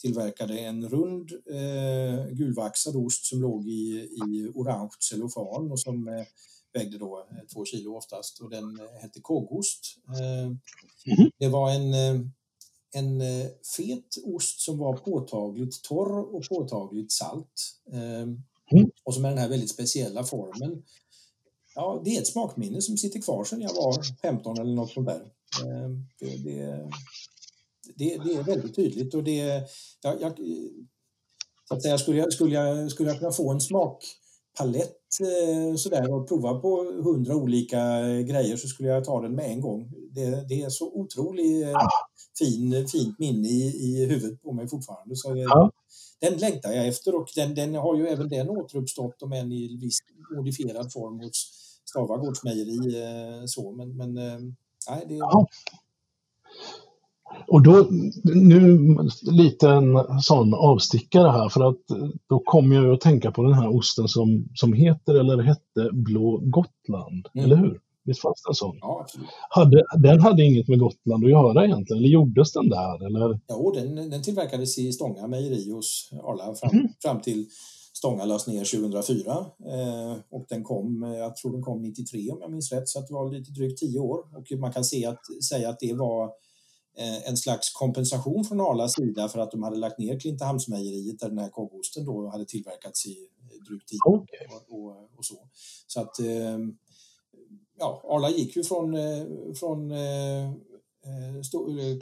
[0.00, 6.24] tillverkade en rund eh, gulvaxad ost som låg i, i orange cellofan och som eh,
[6.72, 9.96] vägde då eh, två kilo oftast och den hette kågost.
[10.18, 10.58] Mm.
[11.38, 11.94] Det var en,
[12.94, 13.22] en
[13.76, 17.80] fet ost som var påtagligt torr och påtagligt salt.
[17.92, 18.42] Mm.
[19.04, 20.82] Och som är den här väldigt speciella formen.
[21.74, 25.06] Ja, det är ett smakminne som sitter kvar sedan jag var 15 eller något sånt
[25.06, 25.30] där.
[25.62, 26.90] Ehm, det, det,
[27.96, 29.68] det, det, är väldigt tydligt och det,
[30.02, 30.38] jag, jag,
[31.68, 36.14] så att säga, skulle, jag, skulle, jag, skulle jag kunna få en smakpalett eh, sådär
[36.14, 37.78] och prova på hundra olika
[38.22, 39.90] grejer så skulle jag ta den med en gång.
[40.10, 41.72] Det, det är så otroligt eh,
[42.38, 45.16] fin, fint minne i, i huvudet på mig fortfarande.
[45.16, 45.70] Så ja.
[46.20, 49.78] Den längtar jag efter och den, den har ju även den återuppstått om än i
[49.80, 49.98] viss
[50.36, 51.52] modifierad form hos
[51.88, 53.02] Stava gårdsmejeri.
[53.02, 54.18] Eh, så, men, men
[54.90, 55.14] Nej, det...
[55.14, 55.46] ja.
[57.48, 57.88] Och då,
[58.24, 58.78] nu
[59.22, 61.80] lite en sån avstickare här för att
[62.28, 66.40] då kommer jag att tänka på den här osten som, som heter eller hette Blå
[66.42, 67.44] Gotland, mm.
[67.44, 67.80] eller hur?
[68.04, 68.78] Visst fanns det en sån?
[68.80, 69.28] Ja, absolut.
[69.50, 73.06] Hade, den hade inget med Gotland att göra egentligen, eller gjordes den där?
[73.06, 73.40] Eller?
[73.46, 76.88] Ja, den, den tillverkades i Stånga mejeri hos Arla fram, mm.
[77.02, 77.46] fram till
[77.96, 82.50] Stånga lades ner 2004 eh, och den kom, jag tror den kom 93 om jag
[82.50, 85.44] minns rätt, så att det var lite drygt tio år och man kan se att,
[85.48, 86.24] säga att det var
[86.98, 91.28] eh, en slags kompensation från Arlas sida för att de hade lagt ner Klintehamnsmejeriet där
[91.28, 93.16] den här korvosten då hade tillverkats i
[93.68, 95.48] drygt tio år och, och, och, så.
[95.86, 96.58] Så att eh,
[97.78, 99.24] ja, Arla gick ju från, eh,
[99.60, 100.52] från eh, eh,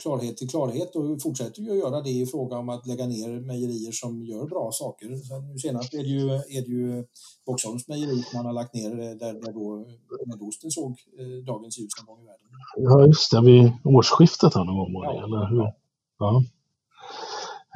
[0.03, 3.41] klarhet till klarhet och fortsätter ju att göra det i fråga om att lägga ner
[3.41, 5.17] mejerier som gör bra saker.
[5.17, 7.05] Så nu senast är det ju, är det ju
[7.47, 9.87] Boxholms mejeri som man har lagt ner där, där då
[10.27, 10.99] Medosten såg
[11.47, 12.47] dagens ljus en gång i världen.
[12.77, 13.41] Ja, just det.
[13.41, 15.25] Vid årsskiftet här någon gång var det, ja.
[15.25, 15.73] eller hur?
[16.19, 16.43] Ja.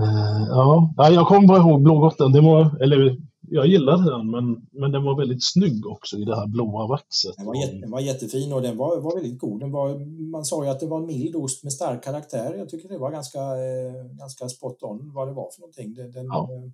[0.01, 2.33] Uh, ja, jag kommer bara ihåg Blågotten.
[2.33, 6.37] Det var, eller jag gillade den, men, men den var väldigt snygg också i det
[6.37, 7.37] här blåa vaxet.
[7.37, 9.61] Den var, jätte, den var jättefin och den var, var väldigt god.
[9.61, 9.99] Den var,
[10.31, 12.55] man sa ju att det var en mild ost med stark karaktär.
[12.55, 15.95] Jag tycker det var ganska, eh, ganska spot on vad det var för någonting.
[15.95, 16.49] Den, den, ja.
[16.53, 16.71] Eh,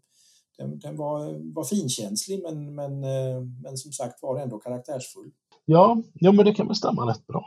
[0.58, 5.30] den, den, var, var finkänslig, men, men, eh, men som sagt var ändå karaktärsfull.
[5.64, 7.44] Ja, ja, men det kan väl stämma rätt bra.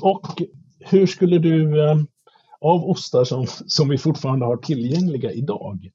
[0.00, 0.42] Och
[0.78, 1.80] hur skulle du,
[2.60, 5.90] av ostar som, som vi fortfarande har tillgängliga idag,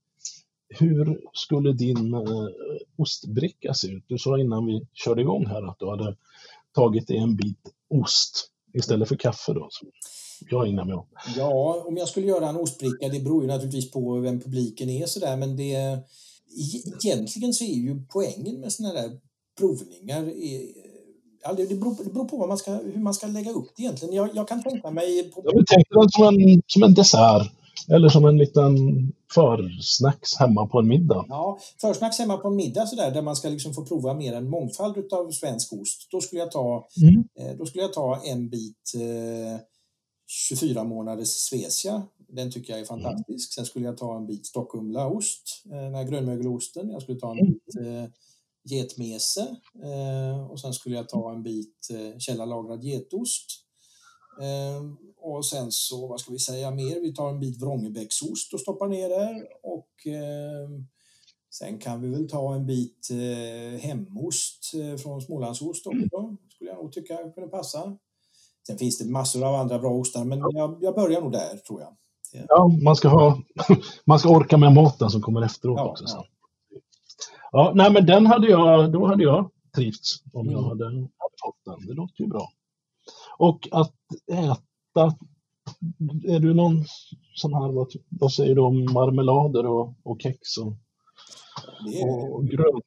[0.80, 2.48] hur skulle din eh,
[2.98, 4.04] ostbricka se ut?
[4.08, 6.16] Du sa innan vi körde igång här att du hade
[6.76, 7.60] tagit en bit
[7.90, 9.88] ost istället för kaffe då, som
[10.50, 11.08] jag ägnar mig åt.
[11.38, 15.06] Ja, om jag skulle göra en ostbricka, det beror ju naturligtvis på vem publiken är
[15.06, 16.00] sådär, men det
[17.04, 19.20] egentligen så är ju poängen med sådana där
[19.58, 20.34] provningar
[21.46, 23.84] Ja, det, beror, det beror på vad man ska, hur man ska lägga upp det
[23.84, 24.14] egentligen.
[24.14, 25.32] Jag, jag kan tänka mig...
[25.32, 25.42] På...
[25.44, 27.52] Jag tänker den som en, som en dessert.
[27.88, 28.76] Eller som en liten
[29.34, 31.26] försnacks hemma på en middag.
[31.30, 34.50] Ja, försnacks hemma på en middag sådär, där man ska liksom få prova mer en
[34.50, 36.08] mångfald av svensk ost.
[36.12, 37.24] Då skulle jag ta, mm.
[37.40, 39.62] Eh, då skulle jag ta en bit eh,
[40.28, 42.04] 24 månaders Svecia.
[42.28, 43.28] Den tycker jag är fantastisk.
[43.30, 43.40] Mm.
[43.40, 46.90] Sen skulle jag ta en bit Stockumlaost, eh, den här grönmögelosten.
[46.90, 47.52] Jag skulle ta en mm.
[47.52, 48.06] bit eh,
[48.66, 53.63] getmese eh, och sen skulle jag ta en bit eh, källarlagrad getost.
[54.40, 54.84] Eh,
[55.24, 57.02] och sen så, vad ska vi säga mer?
[57.02, 59.48] Vi tar en bit Vrångebäcksost och stoppar ner där.
[59.64, 60.70] Och eh,
[61.52, 66.18] sen kan vi väl ta en bit eh, hemost eh, från Smålandsost också.
[66.18, 66.38] Mm.
[66.50, 67.98] Skulle jag nog tycka kunde passa.
[68.68, 71.82] Sen finns det massor av andra bra ostar, men jag, jag börjar nog där tror
[71.82, 71.98] jag.
[72.48, 73.42] Ja, man ska, ha,
[74.06, 76.06] man ska orka med maten som kommer efteråt ja, också.
[76.08, 76.26] Ja.
[77.52, 80.54] ja, nej men den hade jag, då hade jag trivts om mm.
[80.54, 81.88] jag hade, hade fått den.
[81.88, 82.50] Det låter ju bra.
[83.48, 83.96] Och att
[84.32, 85.18] äta?
[86.28, 86.86] Är du någon
[87.36, 90.74] sån här, vad, vad säger du om marmelader och, och kex och,
[91.86, 92.86] det är, och grönt?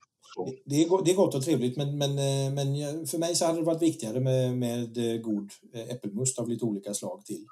[0.64, 3.58] Det är, det är gott och trevligt men, men, eh, men för mig så hade
[3.58, 7.44] det varit viktigare med, med eh, god eh, äppelmust av lite olika slag till.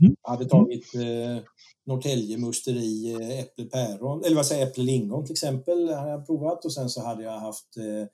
[0.00, 0.16] Mm.
[0.22, 1.44] Jag hade tagit eh,
[1.86, 7.04] Norrtälje musteri, äppelpäron, eller vad säger äppellingon till exempel, har jag provat och sen så
[7.04, 8.08] hade jag haft eh,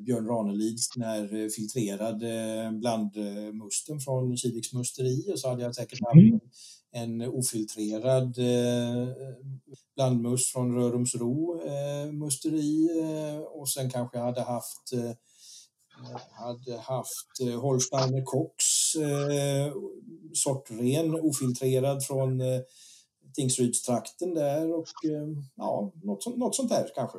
[0.00, 6.00] Björn Ranelids den här eh, filtrerade blandmusten från Kiviks musteri och så hade jag säkert
[6.04, 6.40] haft mm.
[6.92, 9.08] en ofiltrerad eh,
[9.96, 12.88] blandmust från Rörumsro eh, musteri
[13.48, 14.92] och sen kanske jag hade haft
[16.30, 18.64] hade haft Holsteiner Cox
[20.32, 22.42] sortren ofiltrerad från
[23.34, 24.86] Tingsrydstrakten där och
[25.56, 27.18] ja, något, något sånt där kanske.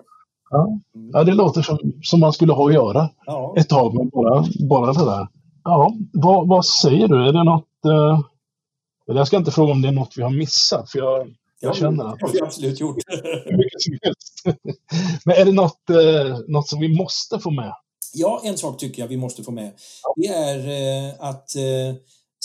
[0.50, 0.80] Ja,
[1.14, 3.56] ja det låter som, som man skulle ha att göra ja.
[3.58, 5.28] ett tag med bara, bara det där.
[5.64, 7.28] Ja, vad, vad säger du?
[7.28, 7.86] Är det något...
[7.86, 8.20] Eh,
[9.06, 11.28] jag ska inte fråga om det är något vi har missat, för jag,
[11.60, 12.20] jag ja, känner att...
[12.20, 12.96] Det har vi absolut gjort.
[13.46, 14.60] mycket som helst.
[15.26, 17.74] Men är det något, eh, något som vi måste få med?
[18.14, 19.72] Ja, en sak tycker jag vi måste få med.
[20.16, 21.96] Det är eh, att eh,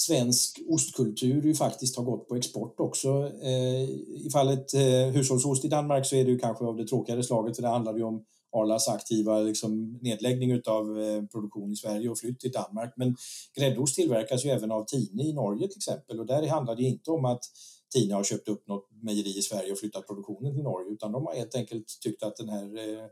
[0.07, 3.09] svensk ostkultur ju faktiskt har gått på export också.
[3.42, 3.82] Eh,
[4.26, 7.57] I fallet eh, hushållsost i Danmark så är det ju kanske av det tråkigare slaget
[7.57, 8.24] för det handlar ju om
[8.57, 12.92] Arlas aktiva liksom, nedläggning av eh, produktion i Sverige och flytt till Danmark.
[12.96, 13.16] Men
[13.59, 17.11] gräddost tillverkas ju även av Tine i Norge till exempel och där handlar det inte
[17.11, 17.44] om att
[17.91, 21.26] Tine har köpt upp något mejeri i Sverige och flyttat produktionen till Norge utan de
[21.26, 23.05] har helt enkelt tyckt att den här eh,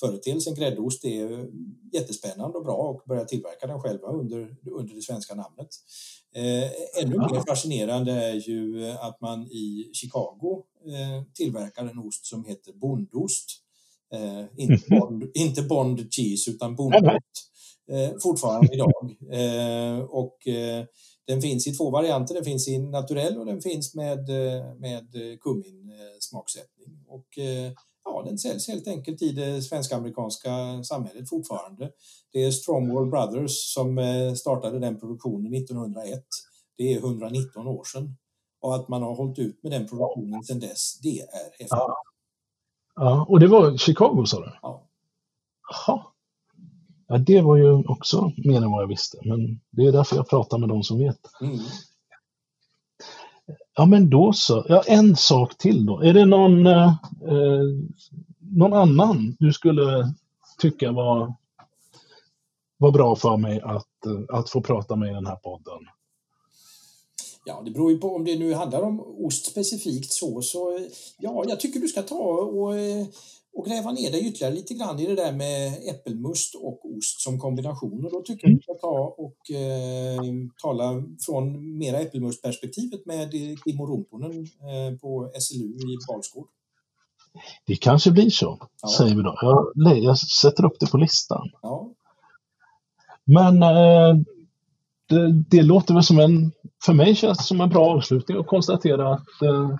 [0.00, 1.48] företeelsen gräddost är
[1.92, 5.68] jättespännande och bra och börjat tillverka den själva under, under det svenska namnet.
[6.34, 12.44] Eh, ännu mer fascinerande är ju att man i Chicago eh, tillverkar en ost som
[12.44, 13.50] heter bondost.
[14.12, 15.00] Eh, inte, mhm.
[15.00, 17.49] bond, inte bond cheese utan bondost.
[17.90, 19.16] Eh, fortfarande idag.
[19.32, 20.84] Eh, och eh,
[21.26, 22.34] den finns i två varianter.
[22.34, 24.28] Den finns i naturell och den finns med,
[24.78, 25.06] med
[25.40, 27.04] kummin smaksättning.
[27.08, 27.38] Och
[28.04, 31.90] ja, den säljs helt enkelt i det svensk-amerikanska samhället fortfarande.
[32.32, 36.24] Det är Strongwall Brothers som eh, startade den produktionen 1901.
[36.76, 38.16] Det är 119 år sedan.
[38.60, 41.66] Och att man har hållit ut med den produktionen sedan dess, det är häftigt.
[41.70, 41.96] Ja.
[42.94, 44.52] ja, och det var Chicago sa du?
[44.62, 44.88] Ja.
[45.70, 46.09] Jaha.
[47.12, 50.28] Ja, det var ju också mer än vad jag visste, men det är därför jag
[50.28, 51.18] pratar med de som vet.
[51.40, 51.58] Mm.
[53.74, 54.64] Ja, men då så.
[54.68, 56.00] Ja, en sak till då.
[56.00, 56.88] Är det någon, eh,
[57.28, 57.62] eh,
[58.38, 60.14] någon annan du skulle
[60.58, 61.34] tycka var,
[62.76, 65.78] var bra för mig att, eh, att få prata med i den här podden?
[67.44, 70.88] Ja, det beror ju på om det nu handlar om ost specifikt så, så
[71.18, 73.06] ja, jag tycker du ska ta och, eh,
[73.52, 77.38] och gräva ner dig ytterligare lite grann i det där med äppelmust och ost som
[77.38, 78.04] kombination.
[78.04, 80.22] Och då tycker jag du ska ta och eh,
[80.62, 83.30] tala från mera äppelmustperspektivet med
[83.64, 86.48] Kimmo Rumponen eh, på SLU i Karlsgård.
[87.66, 88.88] Det kanske blir så, Ja.
[88.98, 89.34] säger vi då.
[89.74, 91.50] Jag, jag sätter upp det på listan.
[91.62, 91.90] Ja,
[93.24, 94.16] Men eh,
[95.08, 96.52] det, det låter väl som en,
[96.84, 99.76] för mig känns det som en bra avslutning att konstatera att eh,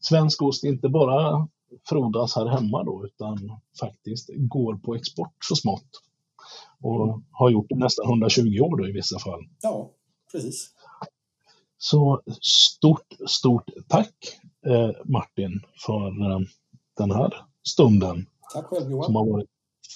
[0.00, 1.48] svensk ost inte bara
[1.88, 5.88] frodas här hemma då, utan faktiskt går på export så smått.
[6.80, 9.40] Och har gjort det nästan 120 år då i vissa fall.
[9.62, 9.90] ja
[10.32, 10.70] precis.
[11.78, 14.14] Så stort, stort tack
[14.66, 16.38] eh, Martin för eh,
[16.96, 17.34] den här
[17.68, 19.14] stunden Tack själv som Johan.
[19.14, 19.48] har varit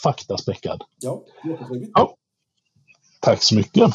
[0.03, 0.83] faktaspäckad.
[1.01, 1.91] Ja, jättetrevligt.
[1.95, 2.17] Ja.
[3.21, 3.91] Tack så mycket.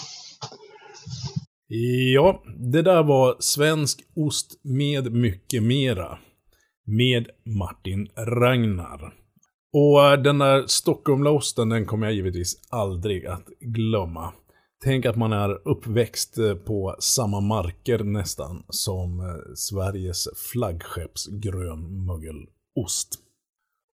[2.14, 6.20] Ja, det där var svensk ost med mycket mera.
[6.86, 9.14] Med Martin Ragnar.
[9.74, 14.34] Och eh, den där Stockholmlaosten, den kommer jag givetvis aldrig att glömma.
[14.84, 19.26] Tänk att man är uppväxt eh, på samma marker nästan som eh,
[19.56, 23.20] Sveriges flaggskeppsgrönmögelost.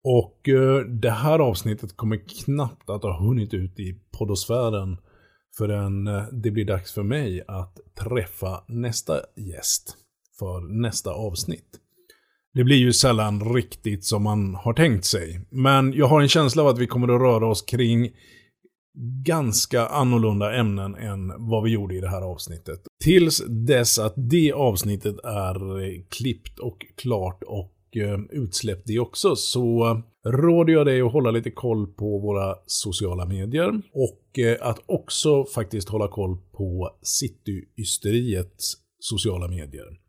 [0.05, 0.41] Och
[0.89, 4.97] det här avsnittet kommer knappt att ha hunnit ut i poddosfären
[5.59, 6.05] förrän
[6.43, 9.97] det blir dags för mig att träffa nästa gäst
[10.39, 11.81] för nästa avsnitt.
[12.57, 16.63] Det blir ju sällan riktigt som man har tänkt sig, men jag har en känsla
[16.63, 18.11] av att vi kommer att röra oss kring
[19.25, 22.81] ganska annorlunda ämnen än vad vi gjorde i det här avsnittet.
[23.05, 25.59] Tills dess att det avsnittet är
[26.09, 31.51] klippt och klart och eh, utsläppt det också så råder jag dig att hålla lite
[31.51, 39.49] koll på våra sociala medier och eh, att också faktiskt hålla koll på Cityysteriets sociala
[39.49, 40.06] medier.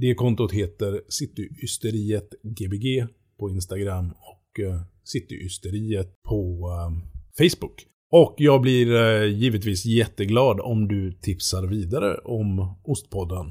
[0.00, 3.06] Det kontot heter Cityysteriet Gbg
[3.38, 6.90] på Instagram och eh, Cityysteriet på eh,
[7.38, 7.86] Facebook.
[8.10, 13.46] Och jag blir eh, givetvis jätteglad om du tipsar vidare om Ostpodden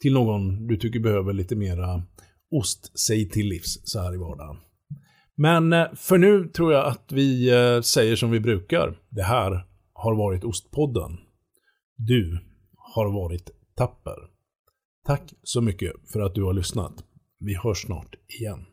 [0.00, 2.02] till någon du tycker behöver lite mera
[2.50, 4.56] ost sig till livs så här i vardagen.
[5.36, 7.50] Men för nu tror jag att vi
[7.84, 8.98] säger som vi brukar.
[9.10, 11.16] Det här har varit Ostpodden.
[11.96, 12.38] Du
[12.76, 14.33] har varit tapper.
[15.06, 16.92] Tack så mycket för att du har lyssnat.
[17.40, 18.66] Vi hörs snart igen.